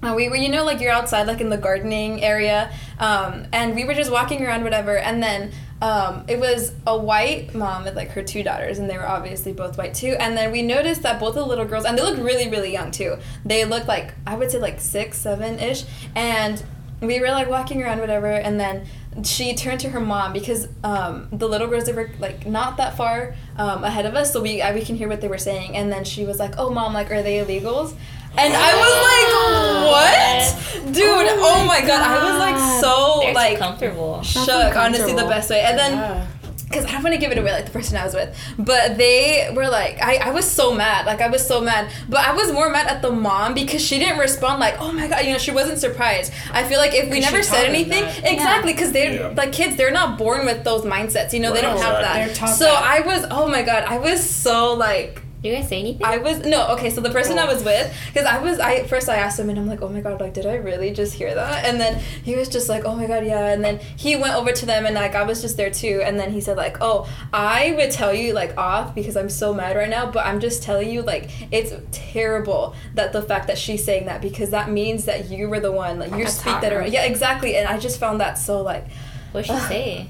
[0.03, 2.71] Uh, we were, you know, like you're outside, like in the gardening area,
[3.01, 4.97] um, and we were just walking around, whatever.
[4.97, 5.51] And then
[5.83, 9.53] um, it was a white mom with like her two daughters, and they were obviously
[9.53, 10.17] both white too.
[10.19, 12.91] And then we noticed that both the little girls, and they looked really, really young
[12.91, 13.17] too.
[13.45, 15.85] They looked like I would say like six, seven ish,
[16.15, 16.63] and
[17.01, 18.31] we were like walking around, whatever.
[18.31, 18.87] And then
[19.25, 22.97] she turned to her mom because um, the little girls they were like not that
[22.97, 25.77] far um, ahead of us, so we I, we can hear what they were saying.
[25.77, 27.95] And then she was like, "Oh, mom, like, are they illegals?"
[28.37, 31.05] And I was like, "What, dude?
[31.07, 32.03] Oh, oh my, god.
[32.03, 34.23] I was like so They're like too comfortable.
[34.23, 34.77] shook.
[34.77, 35.61] Honestly, the best way.
[35.63, 36.27] And then Yeah.
[36.69, 38.97] because I don't want to give it away like the person I was with, but
[38.99, 42.33] they were like, I, I was so mad, like I was so mad, but I
[42.35, 45.33] was more mad at the mom because she didn't respond like, oh my god, you
[45.33, 46.33] know, she wasn't surprised.
[46.53, 48.31] I feel like if we never said anything, that.
[48.33, 49.33] exactly, because they Yeah.
[49.37, 52.37] like kids, they're not born with those mindsets, you know, they don't have that.
[52.51, 52.85] So that.
[52.85, 55.23] I was, oh my god, I was so like.
[55.43, 56.05] You guys say anything?
[56.05, 56.91] I was no okay.
[56.91, 57.55] So the person I oh.
[57.55, 60.01] was with, because I was I first I asked him and I'm like, oh my
[60.01, 61.65] god, like did I really just hear that?
[61.65, 63.47] And then he was just like, oh my god, yeah.
[63.47, 66.03] And then he went over to them and like I was just there too.
[66.05, 69.55] And then he said like, oh, I would tell you like off because I'm so
[69.55, 73.59] mad right now, but I'm just telling you like it's terrible that the fact that
[73.59, 76.73] she's saying that because that means that you were the one like you speak that
[76.73, 76.93] around.
[76.93, 77.57] Yeah, exactly.
[77.57, 78.87] And I just found that so like
[79.33, 80.09] What'd she say?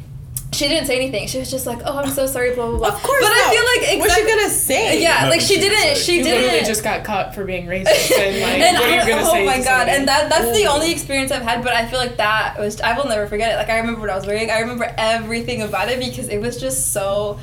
[0.52, 1.28] She didn't say anything.
[1.28, 2.88] She was just like, oh, I'm so sorry, blah blah blah.
[2.88, 3.46] Of course but not.
[3.46, 5.00] I feel like What's she gonna say?
[5.02, 5.78] Yeah, Nothing like she she didn't.
[5.78, 5.94] say.
[5.94, 6.42] She You didn't.
[6.42, 9.32] literally just got caught for being racist and like and what are you gonna oh
[9.32, 9.44] say?
[9.46, 9.90] my god somebody?
[9.92, 12.96] and that that's the only experience i've had but i feel like that was i
[12.96, 15.88] will never forget it like i remember what i was wearing i remember everything about
[15.88, 17.38] it because it was just so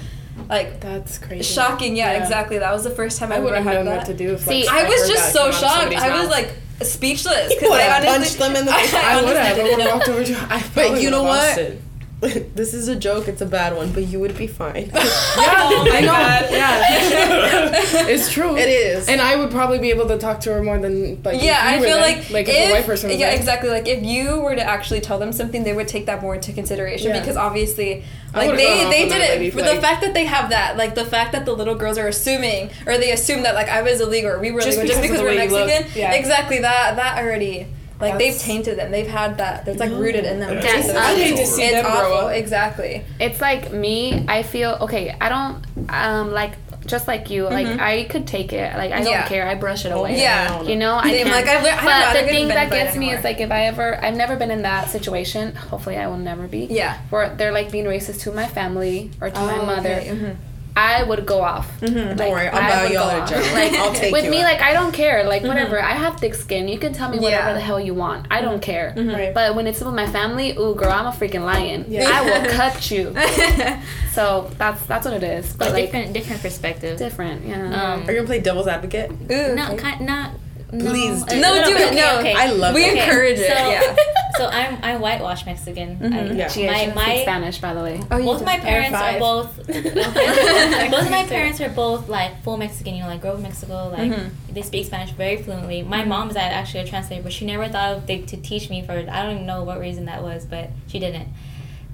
[0.50, 1.44] like That's crazy.
[1.44, 3.98] shocking yeah, exactly that was the first time i, I wouldn't have had known that
[4.00, 6.04] what to do if See, like, i was just so come out of shocked somebody's
[6.04, 8.94] i was like speechless You would've I honestly- punched them in the face.
[8.94, 9.58] I I would have.
[9.60, 10.54] I would have walked over to.
[10.54, 11.78] I But you know would've what?
[12.26, 12.56] Lost it.
[12.56, 13.28] this is a joke.
[13.28, 14.92] It's a bad one, but you would be fine.
[15.36, 16.58] Yeah, oh I know.
[16.58, 18.56] Yeah, it's true.
[18.56, 19.08] It is.
[19.10, 21.42] and I would probably be able to talk to her more than like.
[21.42, 22.02] yeah, you I feel there.
[22.02, 23.38] like like if, if, a white person was yeah, there.
[23.38, 23.70] exactly.
[23.70, 26.54] Like if you were to actually tell them something, they would take that more into
[26.54, 27.20] consideration Yeah.
[27.20, 28.04] because obviously,
[28.34, 30.96] like they they did that it lady, for the fact that they have that, like
[30.96, 34.00] the fact that the little girls are assuming or they assume that like I was
[34.02, 36.00] illegal or we were Just illegal just because because of the we're Mexican.
[36.02, 36.14] yeah.
[36.14, 37.68] Exactly that that already.
[38.00, 38.92] Like they've tainted them.
[38.92, 39.66] They've had that.
[39.66, 40.54] That's like rooted in them.
[40.56, 42.34] Yeah, Yes, I'd hate to see it's them grow up.
[42.34, 43.04] Exactly.
[43.20, 44.26] It's like me.
[44.28, 45.16] I feel okay.
[45.20, 46.54] I don't um like
[46.86, 47.46] just like you.
[47.46, 48.76] Like I could take it.
[48.76, 49.28] Like I don't Yeah.
[49.28, 49.48] care.
[49.48, 50.20] I brush it away.
[50.20, 50.62] Yeah.
[50.62, 51.32] You know, I Same, can.
[51.34, 53.12] like, I've learned- I don't know, but the thing that offended by it gets me
[53.12, 55.56] is like if I ever, I've never been in that situation.
[55.56, 56.66] Hopefully, I will never be.
[56.70, 56.98] Yeah.
[57.10, 59.94] Where they're like being racist to my family or to my Oh, mother.
[59.96, 60.36] okay, mhm.
[60.78, 61.68] I would go off.
[61.80, 62.18] Mhm.
[62.18, 63.54] Don't worry, I'll I buy y'all go a off.
[63.54, 64.44] Like I'll take with you me, out.
[64.52, 65.24] like I don't care.
[65.24, 65.82] Like whatever.
[65.82, 66.68] I have thick skin.
[66.68, 67.54] You can tell me whatever Yeah.
[67.54, 68.28] the hell you want.
[68.30, 68.94] I don't care.
[68.98, 69.34] Right.
[69.34, 71.86] But when it's with my family, ooh, girl, I'm a freaking lion.
[71.88, 72.10] Yeah.
[72.12, 73.16] I will cut you.
[74.16, 75.52] So that's that's what it is.
[75.54, 76.98] But But like different, different perspective.
[76.98, 77.56] different, yeah.
[77.94, 79.12] Um, Are you gonna play devil's advocate?
[79.12, 79.78] Ooh, no, okay.
[79.78, 80.32] kind, not.
[80.78, 81.40] No, Please a do.
[81.42, 82.20] No, little do it, no.
[82.20, 82.34] Okay, okay.
[82.34, 82.94] I love We it.
[82.94, 83.48] We encourage it.
[83.48, 83.96] so, Yeah.
[84.38, 86.14] so I'm I'm whitewash Mexican.
[86.14, 86.48] I, Yeah.
[86.48, 88.02] She, my my, my Spanish, by the way.
[88.12, 92.96] Oh, you both my parents are both both my parents are both like full Mexican.
[92.96, 93.90] You know, like grew up in Mexico.
[93.92, 94.30] Like Mhm.
[94.52, 95.82] they speak Spanish very fluently.
[95.84, 98.82] My mom is actually a translator, but she never thought of they, to teach me
[98.86, 98.92] for.
[98.94, 101.30] I don't even know what reason that was, but she didn't.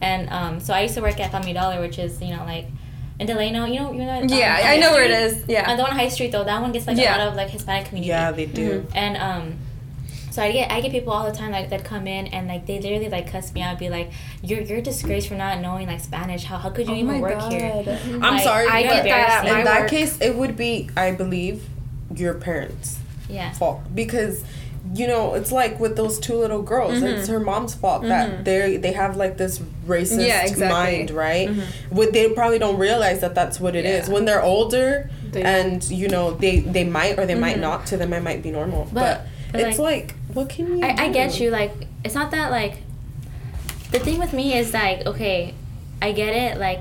[0.02, 2.68] And um, so I used to work at Family Dollar, which is you know like
[3.22, 3.66] in Delano.
[3.66, 4.20] You know, you know.
[4.22, 5.46] um, Yeah, on I know High where it is.
[5.48, 5.70] Yeah.
[5.70, 7.16] And the one on High Street though, that one gets like Yeah.
[7.16, 8.10] a lot of like Hispanic community.
[8.10, 8.86] Yeah, they do.
[8.96, 9.58] And um,
[10.32, 12.66] so I get I get people all the time like that come in and like
[12.66, 14.12] they literally like cuss me out, and be like,
[14.42, 16.44] "You're you're a disgrace for not knowing like Spanish.
[16.46, 17.52] How how could you Oh even work God.
[17.52, 18.68] here?" I'm Like, sorry.
[18.68, 19.54] I you're get that at embarrassing.
[19.54, 19.90] my In that work.
[19.90, 21.64] case, it would be, I believe,
[22.16, 22.98] your parents'
[23.30, 23.52] Yeah.
[23.54, 24.44] fault because
[24.94, 26.96] you know it's like with those two little girls.
[26.96, 27.06] Mm-hmm.
[27.06, 30.66] It's her mom's fault that they they have like this racist Yeah, exactly.
[30.68, 30.72] Mm-hmm.
[30.98, 31.50] mind, right?
[31.90, 34.08] What they probably don't realize that that's what it is.
[34.08, 34.14] Yeah.
[34.14, 37.62] When they're older, They- and you know they they might or they might Mm-hmm.
[37.62, 37.86] not.
[37.88, 40.86] To them, it might be normal, but, But- but, it's like, what can you?
[40.86, 41.50] I, I get you.
[41.52, 41.72] Like,
[42.04, 42.78] it's not that like.
[43.92, 45.54] The thing with me is like, okay,
[46.02, 46.58] I get it.
[46.58, 46.80] Like,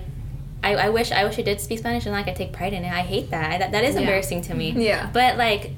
[0.63, 2.85] I, I wish I wish I did speak Spanish and like I take pride in
[2.85, 2.93] it.
[2.93, 3.59] I hate that.
[3.61, 4.03] That, that is Yeah.
[4.03, 4.71] embarrassing to me.
[4.71, 5.11] Yeah.
[5.13, 5.73] But like,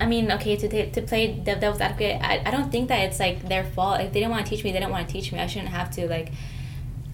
[0.00, 3.00] I mean, okay, to ta- to play dev- devil's advocate, I, I don't think that
[3.06, 4.00] it's like their fault.
[4.00, 5.38] If they didn't want to teach me, they didn't want to teach me.
[5.38, 6.30] I shouldn't have to like.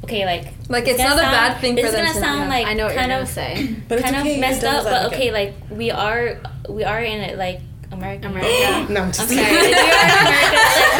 [0.03, 2.20] Okay, like Like, it's gonna not a bad thing this for is them gonna to-
[2.20, 3.76] sound like I know what you're kind of say.
[3.89, 4.70] But it's kind okay, of messed up.
[4.72, 5.18] devil's But advocate.
[5.18, 7.61] okay, like we are we are in it like
[7.93, 8.28] America.
[8.33, 8.93] America.
[8.93, 9.37] No, I'm I'm just sorry.
[9.37, 9.76] we are in America.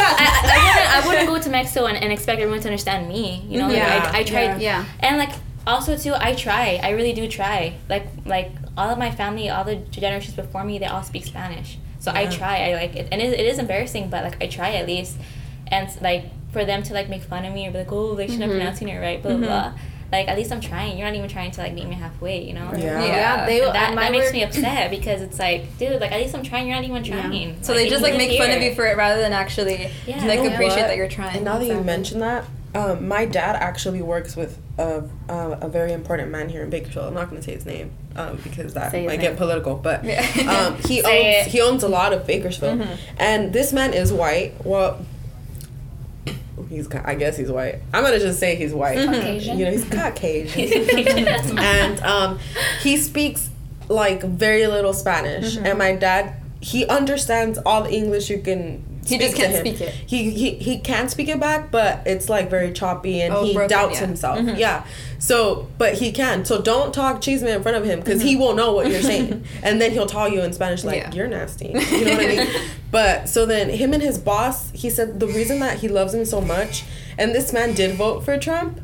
[0.51, 3.09] Like, I, I, wouldn't, I wouldn't go to Mexico and, and expect everyone to understand
[3.09, 3.45] me.
[3.49, 4.11] You know, like, Yeah.
[4.13, 4.61] I, I tried.
[4.61, 4.85] Yeah.
[5.01, 5.31] And like
[5.67, 6.79] also too, I try.
[6.83, 7.75] I really do try.
[7.89, 11.79] Like like all of my family, all the generations before me, they all speak Spanish.
[11.99, 12.71] So I try.
[12.71, 15.17] I like it, and it, it is embarrassing, but like I try at least.
[15.69, 18.29] And like for them to like make fun of me or be like, oh, like
[18.29, 19.47] she's not pronouncing it right, blah blah.
[19.47, 19.63] blah.
[19.71, 19.77] Mm-hmm.
[20.13, 20.99] Like at least I'm trying.
[20.99, 22.43] You're not even trying to like meet me halfway.
[22.45, 22.73] You know.
[22.77, 23.05] Yeah.
[23.05, 23.47] Yeah.
[23.47, 26.35] they And that, that makes work- me upset because it's like, dude, like at least
[26.35, 26.67] I'm trying.
[26.67, 27.63] You're not even trying.
[27.63, 30.25] So they just like make live fun of you for it rather than actually Yeah.
[30.27, 30.87] like You know appreciate what?
[30.89, 31.37] that you're trying.
[31.37, 31.87] And now that you Exactly.
[31.87, 32.45] mention that,
[32.75, 37.07] um, my dad actually works with a, uh, a very important man here in Bakersfield.
[37.07, 39.31] I'm not going to say his name um, because that Say his might name.
[39.31, 39.75] get political.
[39.75, 41.47] But um, he owns it.
[41.49, 42.87] he owns a lot of Bakersfield,
[43.19, 44.55] and this man is white.
[44.65, 45.05] Well,
[46.69, 47.81] he's I guess he's white.
[47.93, 48.99] I'm gonna just say he's white.
[48.99, 49.59] Caucasian.
[49.59, 52.39] You know, he's Caucasian, and um,
[52.83, 53.51] he speaks
[53.89, 55.57] like very little Spanish.
[55.57, 58.85] And my dad, he understands all the English you can.
[59.07, 59.95] He just can't speak it.
[59.95, 63.55] He, he he can speak it back, but it's like very choppy, and Oh, he
[63.55, 64.07] broken, doubts yeah.
[64.07, 64.39] himself.
[64.39, 64.59] Mm-hmm.
[64.59, 64.85] Yeah.
[65.19, 66.45] So, but he can.
[66.45, 68.43] So don't talk cheeseman in front of him because he mm-hmm.
[68.43, 71.13] won't know what you're saying, and then he'll tell you in Spanish like Yeah.
[71.13, 71.69] you're nasty.
[71.69, 72.47] You know what I mean?
[72.91, 76.25] But so then him and his boss, he said the reason that he loves him
[76.25, 76.85] so much,
[77.17, 78.81] and this man did vote for Trump.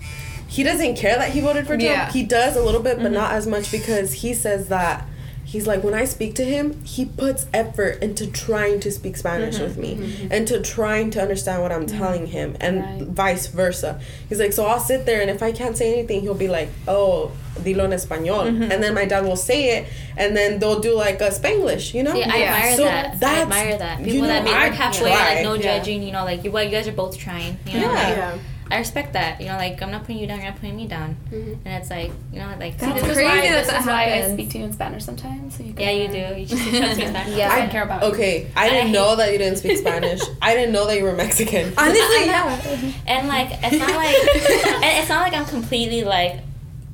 [0.47, 1.83] He doesn't care that he voted for Trump.
[1.83, 2.13] Yeah.
[2.13, 3.15] He does a little bit, but mm-hmm.
[3.15, 5.07] not as much because he says that
[5.47, 9.55] he's like when I speak to him, he puts effort into trying to speak Spanish
[9.55, 9.65] mm-hmm.
[9.65, 10.03] with me mm-hmm.
[10.05, 10.33] Mm-hmm.
[10.33, 13.03] and to trying to understand what I'm telling him and Right.
[13.03, 14.01] vice versa.
[14.29, 16.69] He's like, so I'll sit there and if I can't say anything, he'll be like,
[16.89, 17.31] oh,
[17.61, 18.47] dilo en español.
[18.49, 22.03] And then my dad will say it and then they'll do like a Spanglish, you
[22.03, 22.13] know?
[22.13, 22.53] See, I Yeah.
[22.55, 23.07] admire So that.
[23.07, 24.01] I that's- admire that.
[24.01, 25.63] you People that know, make I work halfway, like no Yeah.
[25.79, 26.03] judging.
[26.03, 27.57] You know, like you, well, you guys are both trying.
[27.67, 28.09] You know, Yeah.
[28.09, 28.39] like, Yeah.
[28.71, 29.41] I respect that.
[29.41, 31.55] You know, like I'm not putting you down, you're not putting me down, mm-hmm.
[31.65, 33.87] and it's like you know, like See, That's this is crazy why, this that is
[33.87, 35.57] why I speak to you in Spanish sometimes.
[35.57, 36.17] So you can, yeah, you do.
[36.41, 37.37] You just trust me in Spanish.
[37.37, 38.09] Yeah, I, I- care about you.
[38.09, 40.21] Okay, I I didn't hate- know that you didn't speak Spanish.
[40.43, 41.73] I didn't know that you were Mexican.
[41.79, 42.93] Honestly, yeah.
[43.07, 46.41] and like it's not like and it's not like I'm completely like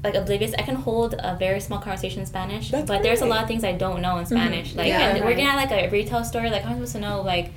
[0.05, 0.53] like oblivious.
[0.59, 3.49] I can hold a very small conversation in Spanish, That's but there's a lot of
[3.49, 4.35] things I don't know in mm-hmm.
[4.37, 4.75] Spanish.
[4.75, 5.37] Like, Yeah, and we're right.
[5.37, 6.49] gonna have like a retail store.
[6.51, 7.53] Like, I'm supposed to know like.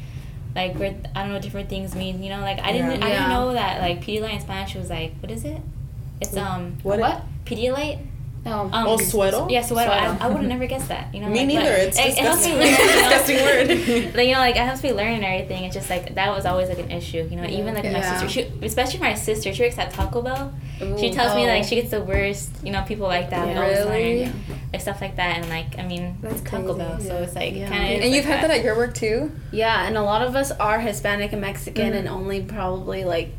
[0.56, 2.40] Like where I don't know different things mean, you know.
[2.40, 5.44] Like I didn't, I didn't know that like Pedialyte in Spanish was like what is
[5.44, 5.62] it?
[6.22, 7.00] It's um What?
[7.00, 7.22] What?
[7.46, 8.00] Pedialyte.
[8.46, 8.70] No.
[8.72, 9.48] Um, Oh, suero?
[9.50, 9.90] Yeah, suero.
[9.90, 10.18] I, Suero.
[10.22, 11.14] I would have never guessed that.
[11.14, 11.72] You know, Me like, neither.
[11.72, 13.38] It's it, it helps me disgusting.
[13.38, 13.70] learn.
[13.70, 13.76] You?
[13.76, 14.16] Disgusting word.
[14.16, 15.64] Like, you know, like it helps me learn and everything.
[15.64, 17.28] It's just like that was always like an issue.
[17.30, 20.54] You know, even like my sister, she, especially my sister, she works at Taco Bell.
[20.78, 21.14] she Ooh.
[21.14, 21.48] tells me Oh.
[21.48, 22.52] like she gets the worst.
[22.64, 23.48] You know, people like that.
[23.48, 23.60] Yeah.
[23.62, 24.32] Really?
[24.74, 26.78] like stuff like that, and like I mean, That's Taco crazy.
[26.80, 27.00] Bell.
[27.00, 27.68] So it's like Yeah.
[27.70, 28.02] kind of.
[28.04, 29.32] And you've had that at your work too?
[29.52, 31.98] Yeah, and a lot of us are Hispanic and Mexican, Mhm.
[32.00, 33.30] and only probably like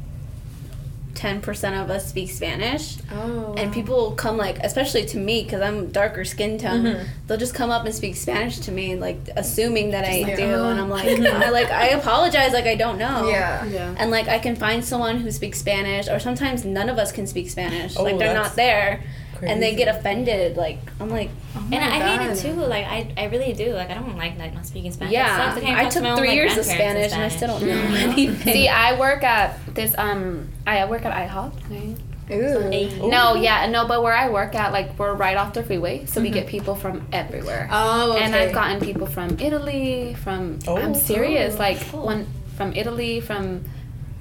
[1.16, 2.98] ten percent of us speak Spanish.
[3.12, 3.54] Oh.
[3.56, 6.84] And people come like, especially to me, because I'm darker skin tone.
[6.84, 7.06] Mhm.
[7.26, 10.44] They'll just come up and speak Spanish to me, like assuming that I like, do,
[10.44, 10.68] oh.
[10.70, 13.28] and I'm like, I like I apologize, like I don't know.
[13.28, 13.64] Yeah.
[13.64, 13.94] Yeah.
[13.98, 17.26] And like I can find someone who speaks Spanish, or sometimes none of us can
[17.26, 17.96] speak Spanish.
[17.96, 19.02] Oh, like they're that's not there,
[19.42, 20.56] and they get offended.
[20.56, 22.52] Like I'm like, And I hate it too.
[22.54, 23.72] Like I, I really do.
[23.74, 25.12] Like I don't like like not speaking Spanish.
[25.12, 25.50] Yeah.
[25.54, 25.62] sucks.
[25.64, 27.62] can't I took my own, three like, years of grandparents Spanish, and I still don't
[27.66, 28.52] know anything.
[28.52, 31.52] See, I work at this um I work at IHOP.
[31.70, 31.96] right?
[32.28, 33.08] Ooh.
[33.08, 36.20] No, yeah, no, but where I work at, like we're right off the freeway, so
[36.20, 37.68] we get people from everywhere.
[37.70, 38.24] Oh, okay.
[38.24, 40.94] And I've gotten people from Italy, from I'm Oh.
[40.94, 42.02] serious, Oh, like cool.
[42.04, 42.26] one
[42.56, 43.64] from Italy, from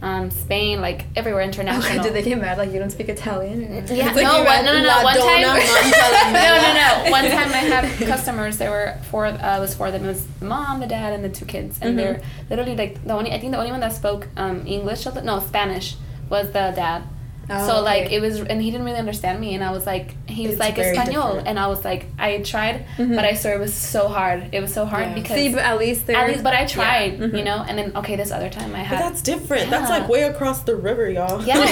[0.05, 2.03] um, Spain, like everywhere international.
[2.03, 3.63] did they get mad like you don't speak Italian?
[3.63, 3.93] Or?
[3.93, 5.03] Yeah, like no, one, no, no, no.
[5.03, 7.11] One time, no, no, no.
[7.11, 8.59] One time I had customers.
[8.59, 9.25] There were four.
[9.25, 10.05] Uh, it was four of them.
[10.05, 11.79] It was the mom, the dad, and the two kids.
[11.81, 13.31] And they're literally like the only.
[13.31, 15.07] I think the only one that spoke um, English.
[15.07, 15.95] No, Spanish
[16.29, 17.01] was the dad.
[17.49, 18.15] Oh, so like okay.
[18.15, 19.53] it was, and he didn't really understand me.
[19.55, 21.47] And I was like, he was It's like very Espanol, different.
[21.47, 23.15] and I was like, I tried, Mhm.
[23.15, 24.49] but I swear it was so hard.
[24.51, 25.13] It was so hard Yeah.
[25.13, 26.15] because See, but at least they're.
[26.17, 27.37] at least, but I tried, Mhm.
[27.37, 27.63] you know.
[27.67, 28.99] And then okay, this other time I But had.
[28.99, 29.69] that's different.
[29.69, 31.41] That's like way across the river, y'all.
[31.43, 31.63] yeah,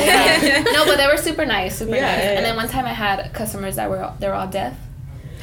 [0.42, 0.62] yeah.
[0.74, 2.24] no, but they were super nice, super Yeah, nice.
[2.24, 4.74] yeah, And then one time I had customers that were they were all deaf.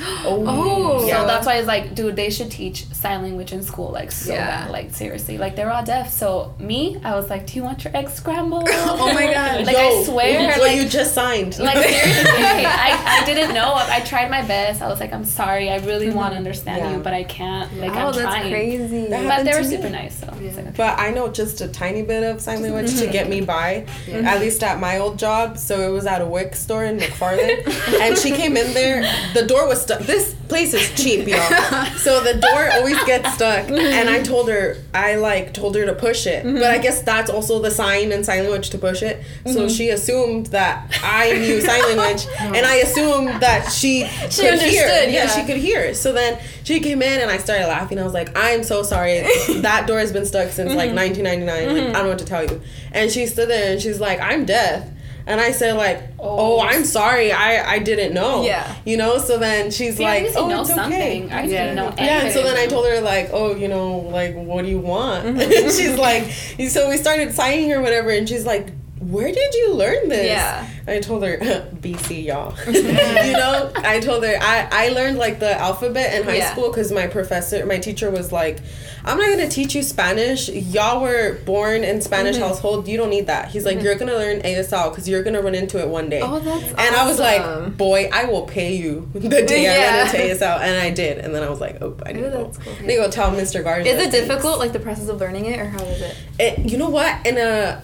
[0.22, 1.00] Oh, oh.
[1.08, 4.32] So that's why it's like, dude, they should teach sign language in school, like so
[4.32, 4.64] Yeah.
[4.64, 6.10] bad, like seriously, like they're all deaf.
[6.10, 8.68] So me, I was like, do you want your egg scrambled?
[9.02, 9.66] Oh my God.
[9.66, 11.58] like I swear, what like, you just signed.
[11.58, 12.30] like seriously,
[12.66, 13.74] I, I didn't know.
[13.74, 14.82] I tried my best.
[14.82, 16.16] I was like, I'm sorry, I really mm-hmm.
[16.16, 16.96] want to understand Yeah.
[16.96, 17.74] you, but I can't.
[17.78, 18.50] Like oh, I'm that's trying.
[18.52, 19.06] crazy.
[19.06, 19.76] That But they were to me.
[19.76, 20.74] super nice, so it's like, okay.
[20.76, 24.40] But I know just a tiny bit of sign language to get me by, at
[24.40, 25.56] least at my old job.
[25.58, 27.66] So it was at a WIC store in McFarland,
[28.00, 29.02] and she came in there.
[29.34, 30.06] The door was stuck.
[30.06, 31.40] This place is cheap, y'all.
[32.00, 35.94] So the door always gets stuck, and I told her, I like told her to
[35.94, 36.82] push it, but I mm-hmm.
[36.82, 39.22] guess that's also the sign in sign language to push it.
[39.44, 39.68] So mm-hmm.
[39.68, 44.84] she assumed that I knew sign language, and I assumed that she She could hear.
[44.84, 45.26] understood, Yeah, yeah.
[45.28, 45.94] she could hear.
[45.94, 47.98] So then she came in, and I started laughing.
[47.98, 49.26] I was like, I'm so sorry.
[49.60, 51.24] That door has been stuck since like mm-hmm.
[51.24, 51.76] 1999.
[51.76, 52.60] Like, I don't know what to tell you.
[52.92, 54.88] And she stood there, and she's like, I'm deaf.
[55.30, 56.60] And I said like, oh, Oh.
[56.60, 58.44] I'm sorry, I I didn't know.
[58.44, 58.74] Yeah.
[58.84, 59.18] You know.
[59.18, 60.80] So then she's See, like, oh, you know it's okay.
[60.80, 61.32] something.
[61.32, 62.04] I didn't know anything.
[62.04, 64.78] Yeah, and so then I told her like, oh, you know, like, what do you
[64.78, 65.26] want?
[65.26, 65.40] Mm-hmm.
[65.40, 66.24] And she's like,
[66.70, 68.68] so we started signing or whatever, and she's like,
[69.00, 70.26] where did you learn this?
[70.26, 70.66] Yeah.
[70.86, 71.38] I told her
[71.80, 72.54] BC, y'all.
[72.72, 76.52] you know, I told her I I learned like the alphabet in high Yeah.
[76.52, 78.58] school because my professor, my teacher was like,
[79.04, 80.48] I'm not gonna teach you Spanish.
[80.50, 82.44] Y'all were born in Spanish Mm-hmm.
[82.44, 82.88] household.
[82.88, 83.48] You don't need that.
[83.48, 86.20] He's like, you're gonna learn ASL because you're gonna run into it one day.
[86.22, 89.96] Oh, that's And I was like, boy, I will pay you the day I Yeah.
[89.98, 91.16] run into ASL, and I did.
[91.18, 92.52] And then I was like, oh, I need to go.
[92.62, 92.74] cool.
[92.78, 93.64] I need to go tell Mr.
[93.64, 93.88] Garza.
[93.88, 96.16] Is it difficult, like the process of learning it, or how is it?
[96.38, 97.24] It, you know what?
[97.26, 97.82] In a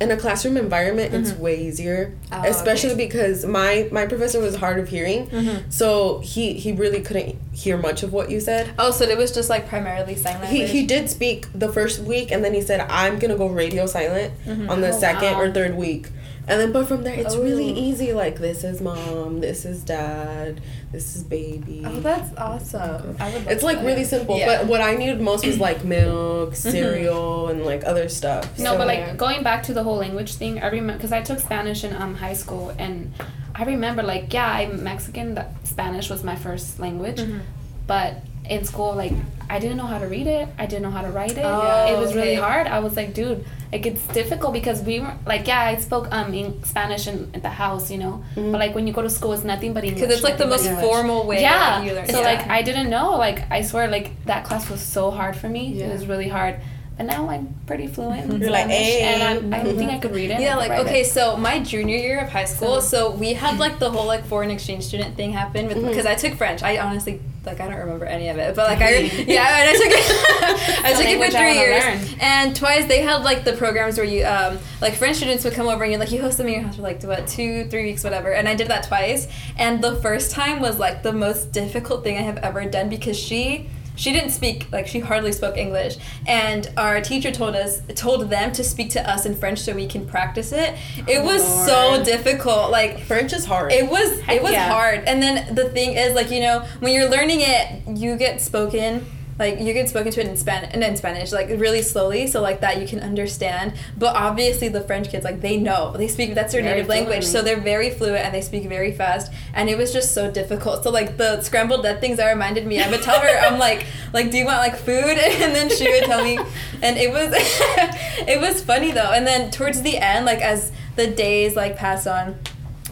[0.00, 1.42] in a classroom environment, it's mm-hmm.
[1.42, 3.06] way easier, Oh, especially okay.
[3.06, 5.68] because my my professor was hard of hearing, mm-hmm.
[5.70, 8.70] so he he really couldn't hear much of what you said.
[8.78, 12.30] Oh, so it was just like primarily sign He, he did speak the first week
[12.30, 14.70] and then he said i'm gonna go radio silent mm-hmm.
[14.70, 15.40] on the Oh, second wow.
[15.42, 16.08] or third week
[16.50, 17.86] and then but from there it's really Oh.
[17.86, 20.60] easy like this is mom this is dad
[20.92, 23.16] this is baby Oh, that's awesome.
[23.20, 23.44] I would.
[23.44, 23.86] Love it's like that.
[23.86, 24.46] really simple Yeah.
[24.58, 28.78] but what i needed most was like milk cereal and like other stuff No, So-
[28.78, 31.84] but like going back to the whole language thing, I remember because I took Spanish
[31.84, 33.12] in um, high school, and
[33.54, 35.34] I remember like yeah, I'm Mexican.
[35.34, 37.40] That Spanish was my first language, Mm-hmm.
[37.86, 38.12] but
[38.50, 39.12] in school like
[39.48, 40.48] I didn't know how to read it.
[40.58, 41.44] I didn't know how to write it.
[41.44, 42.68] Oh, it was really hard.
[42.68, 46.34] I was like, dude, like it's difficult because we were like yeah, I spoke um
[46.34, 49.32] in Spanish in at the house, you know, but like when you go to school,
[49.32, 50.00] it's nothing but English.
[50.00, 50.84] because it's like the most English.
[50.84, 51.40] formal way.
[51.40, 51.58] Yeah.
[51.58, 52.08] that you learn.
[52.08, 52.32] So yeah.
[52.32, 53.16] like I didn't know.
[53.16, 55.72] Like I swear, like that class was so hard for me.
[55.72, 55.86] Yeah.
[55.86, 56.56] It was really hard.
[57.00, 60.14] But now I'm pretty fluent in You're like, "Hey." and I'm, I think I could
[60.14, 60.38] read it.
[60.38, 61.06] Yeah, like okay, it.
[61.06, 64.50] so my junior year of high school, so we had like the whole like foreign
[64.50, 66.62] exchange student thing happen with because I took French.
[66.62, 69.72] I honestly like I don't remember any of it, but like I yeah, and I
[69.72, 70.84] took it.
[70.84, 74.26] I took it for three years, and twice they had like the programs where you
[74.26, 76.62] um like French students would come over and you like you host them in your
[76.64, 79.26] house for like what two three weeks whatever, and I did that twice,
[79.56, 83.18] and the first time was like the most difficult thing I have ever done because
[83.18, 83.70] she
[84.00, 85.96] she didn't speak like she hardly spoke english.
[86.26, 89.86] And our teacher told us told them to speak to us in french so we
[89.86, 90.74] can practice it.
[91.06, 93.72] It oh, was so difficult like french is hard.
[93.72, 94.72] it was Heck it was yeah.
[94.72, 95.04] hard.
[95.06, 99.04] And then the thing is like you know when you're learning it you get spoken
[99.40, 102.42] like you get spoken to it in Spanish and in Spanish like really slowly so
[102.42, 103.72] like that you can understand.
[103.96, 105.92] But obviously the French kids like they know.
[105.96, 108.92] They speak that's their Very native language so they're very fluent and they speak very
[108.92, 109.32] fast.
[109.54, 110.84] And it was just so difficult.
[110.84, 113.86] So like the scrambled dead things that reminded me I would tell her I'm like
[114.12, 115.00] like do you want like food?
[115.40, 116.38] And then she would tell me.
[116.82, 117.32] And it was
[118.28, 119.10] it was funny though.
[119.10, 122.38] And then towards the end like as the days like pass on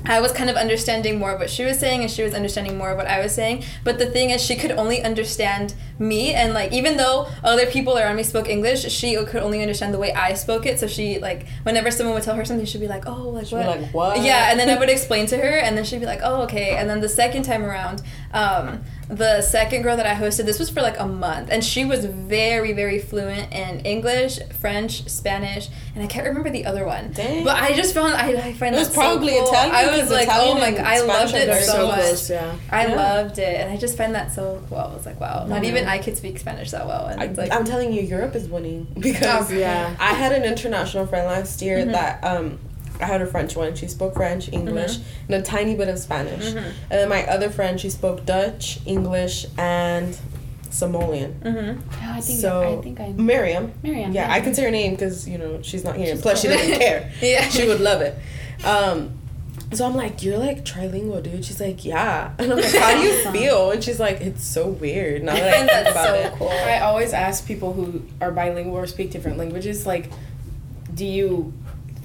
[0.09, 2.77] I was kind of understanding more of what she was saying, and she was understanding
[2.77, 3.65] more of what I was saying.
[3.85, 7.99] But the thing is, she could only understand me, and like even though other people
[7.99, 10.81] around me spoke English, she could only understand the way I spoke it.
[10.81, 13.63] So she like whenever someone would tell her something, she'd be like, "Oh, like what?"
[13.63, 16.07] be like, "What?" Yeah, and then I would explain to her, and then she'd be
[16.07, 18.03] like, "Oh, okay." And then the second time around,
[18.33, 21.85] um, the second girl that I hosted, this was for like a month, and she
[21.87, 27.13] was very, very fluent in English, French, Spanish, and I can't remember the other one.
[27.13, 27.43] Dang.
[27.43, 29.49] But I just found I, I find It was that so probably cool.
[29.49, 31.97] Italian I was like, Italian oh my god, I loved it so so much.
[32.01, 32.55] close, yeah.
[32.71, 32.95] I Yeah.
[32.97, 34.79] loved it, and I just find that so cool.
[34.79, 37.39] I was like, wow, not even I could speak Spanish that well, and I, it's
[37.39, 39.95] like, I'm telling you, Europe is winning because Oh, yeah.
[39.99, 41.93] I had an international friend last year Mm-hmm.
[41.93, 42.59] that um,
[43.01, 43.75] I had a French one.
[43.75, 45.33] She spoke French, English, Mm-hmm.
[45.33, 46.47] and a tiny bit of Spanish.
[46.55, 50.19] And then my other friend, she spoke Dutch, English, and
[50.71, 51.33] Somalian.
[51.43, 53.73] hmm Yeah, I think So I think I Miriam.
[53.83, 54.13] Miriam.
[54.13, 56.17] Yeah, I can say her name because you know she's not here.
[56.17, 56.57] Plus, she cool.
[56.57, 57.13] doesn't care.
[57.23, 57.49] Yeah.
[57.49, 58.17] she would love it.
[58.65, 59.13] Um,
[59.73, 61.45] so I'm like, you're like trilingual, dude.
[61.45, 62.33] She's like, yeah.
[62.39, 63.71] And I'm like, how do you feel?
[63.71, 65.23] And she's like, it's so weird.
[65.25, 66.33] Now that I think that about so it.
[66.35, 66.49] cool.
[66.49, 70.11] I always ask people who are bilingual or speak different languages, like,
[70.95, 71.53] do you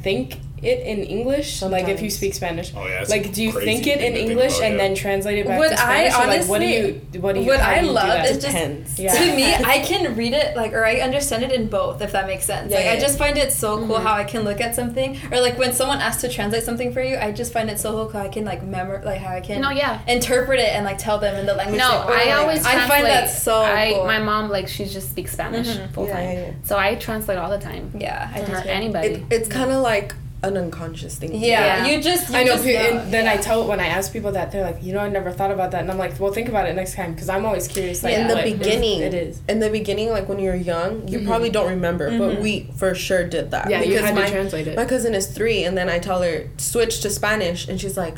[0.01, 1.61] think it in English?
[1.61, 4.65] Like, if you speak Spanish, Oh, yeah, like, do you think it in English about,
[4.67, 4.81] and yeah.
[4.87, 6.13] then translate it back What to Spanish?
[6.13, 8.25] I honestly, like, what do you, what do you, what I do you do love
[8.25, 8.99] is just Depends.
[8.99, 9.13] Yeah.
[9.13, 12.27] to me, I can read it like, or I understand it in both, if that
[12.27, 12.71] makes sense.
[12.71, 14.05] Yeah, like, I just find it so cool Mm-hmm.
[14.07, 17.01] how I can look at something, or like when someone asks to translate something for
[17.01, 19.41] you, I just find it so cool how I can like memor, like how I
[19.41, 20.01] can No, yeah.
[20.07, 21.77] interpret it and like tell them in the language.
[21.79, 24.05] No, they- I like, always I find that so I, cool.
[24.05, 25.91] My mom like she just speaks Spanish Mhm.
[25.93, 26.51] full Yeah, time, yeah, yeah.
[26.63, 27.91] so I translate all the time.
[27.97, 28.69] yeah, I to do her too.
[28.69, 29.25] anybody.
[29.29, 30.13] It's kind of like
[30.43, 31.33] an unconscious thing.
[31.33, 31.87] Yeah, Yeah.
[31.87, 32.29] you just.
[32.29, 33.41] You I know, just pe- and then I yeah.
[33.41, 35.81] tell when I ask people that they're like, you know, I never thought about that,
[35.81, 38.03] and I'm like, well, think about it next time because I'm always curious.
[38.03, 38.21] Like, Yeah.
[38.23, 39.41] in the what beginning, it is.
[39.47, 41.27] In the beginning, like when you're young, you mm-hmm.
[41.27, 42.43] probably don't remember, but mm-hmm.
[42.43, 43.69] we for sure did that.
[43.69, 44.75] Yeah, you because had to my, translate it.
[44.75, 48.17] My cousin is three, and then I tell her switch to Spanish, and she's like,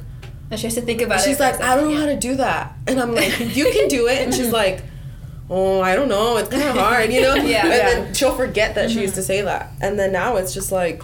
[0.50, 1.26] And she has to think about it.
[1.26, 4.08] she's like, I don't know how to do that, and I'm like, you can do
[4.08, 4.56] it, and she's mm-hmm.
[4.56, 4.84] like.
[5.48, 6.38] Oh, I don't know.
[6.38, 7.36] It's kind of hard, you know.
[7.46, 7.62] Yeah.
[7.62, 7.70] And Yeah.
[7.70, 11.04] then she'll forget that she used to say that, and then now it's just like,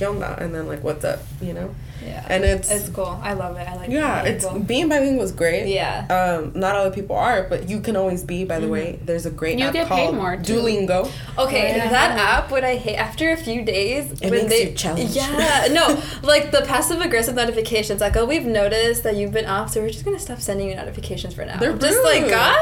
[0.00, 1.74] "¿Qué onda?" and then like, "What's up?" You know.
[2.04, 2.24] Yeah.
[2.28, 3.18] And it's It's cool.
[3.22, 3.68] I love it.
[3.68, 3.88] I like.
[3.88, 3.92] It.
[3.92, 5.66] Yeah, being it's being bilingual is great.
[5.66, 6.06] Yeah.
[6.08, 8.44] Um, not all the people are, but you can always be.
[8.44, 10.54] By the way, there's a great You app get paid called more, too.
[10.60, 11.10] Duolingo.
[11.38, 11.88] Okay, Oh, yeah.
[11.90, 15.14] that app, what I hate after a few days, It when makes they you challenged.
[15.16, 19.72] yeah, no, like the passive aggressive notifications, like oh, we've noticed that you've been off,
[19.72, 21.58] so we're just gonna stop sending you notifications for now.
[21.58, 22.28] They're just like.
[22.30, 22.56] God.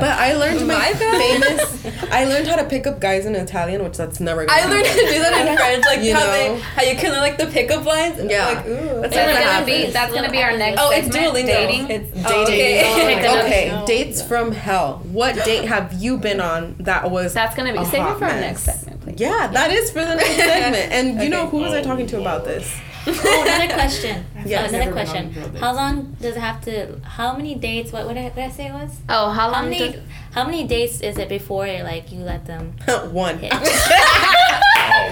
[0.00, 1.86] But I learned my, My famous.
[2.12, 4.44] I learned how to pick up guys in Italian, which that's never.
[4.46, 6.32] Gonna I learned how to do that in French, like You how know?
[6.32, 8.18] they how you can like the pickup lines.
[8.18, 8.46] And Yeah.
[8.46, 9.00] Like, ooh.
[9.02, 10.80] That's That's gonna be that's gonna be our oh, next.
[10.80, 11.46] oh, it's segment, Duolingo.
[11.46, 11.90] Dating.
[11.90, 12.86] It's oh, Dating.
[12.86, 13.14] oh, okay.
[13.14, 13.86] Pick another okay, oh.
[13.86, 14.98] dates from hell.
[15.12, 17.78] What date have you been on that was That's gonna be.
[17.78, 19.20] a Save it for our next segment, please.
[19.20, 20.92] Yeah, that is for the next segment.
[20.92, 21.28] And you Okay.
[21.28, 22.74] know who was I Oh, talking to about this?
[23.08, 24.24] Oh, another question.
[24.46, 25.26] Yeah, Oh, another question.
[25.26, 25.60] on a girl date.
[25.60, 27.00] How long does it have to?
[27.04, 27.90] How many dates?
[27.92, 28.96] What what did I, what did I say it was?
[29.08, 30.02] Oh, how How long many did-
[30.32, 32.74] how many dates is it before like you let them?
[33.12, 33.40] One.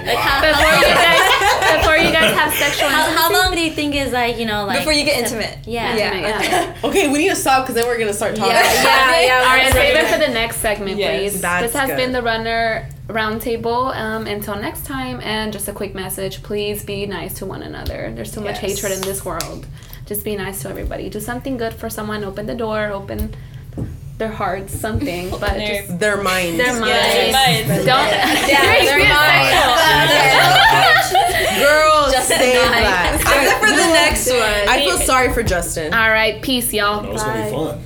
[0.00, 0.06] Hit?
[0.06, 3.70] Like, how, before you guys before you guys have sexual how, how long do you
[3.72, 5.58] think is like you know like Before you get intimate.
[5.66, 5.96] Yeah.
[5.96, 6.14] Yeah.
[6.14, 6.76] Yeah.
[6.84, 8.52] Okay, we need to stop because then we're gonna start talking.
[8.52, 9.38] Yeah, yeah, yeah.
[9.38, 11.40] All right, we're save it for the next segment, Yes, please.
[11.40, 11.96] that's this has good.
[11.96, 13.94] been the Runner Roundtable.
[13.96, 18.12] Um, until next time, and just a quick message: please be nice to one another.
[18.14, 18.82] There's too much Yes.
[18.82, 19.66] hatred in this world.
[20.06, 21.08] Just be nice to everybody.
[21.08, 22.22] Do something good for someone.
[22.24, 22.88] Open the door.
[22.92, 23.34] Open
[24.18, 24.72] their hearts.
[24.78, 26.56] Something, but their- just Their minds.
[26.58, 26.86] their minds.
[26.86, 27.68] their minds.
[27.86, 28.08] Don't.
[28.48, 28.98] Yeah, their
[31.64, 32.80] Girl, Justin save and I.
[32.82, 33.14] that.
[33.20, 34.68] Except for the next one.
[34.68, 35.92] I feel sorry for Justin.
[35.94, 37.02] All right, peace, y'all.
[37.02, 37.80] That was gonna be fun.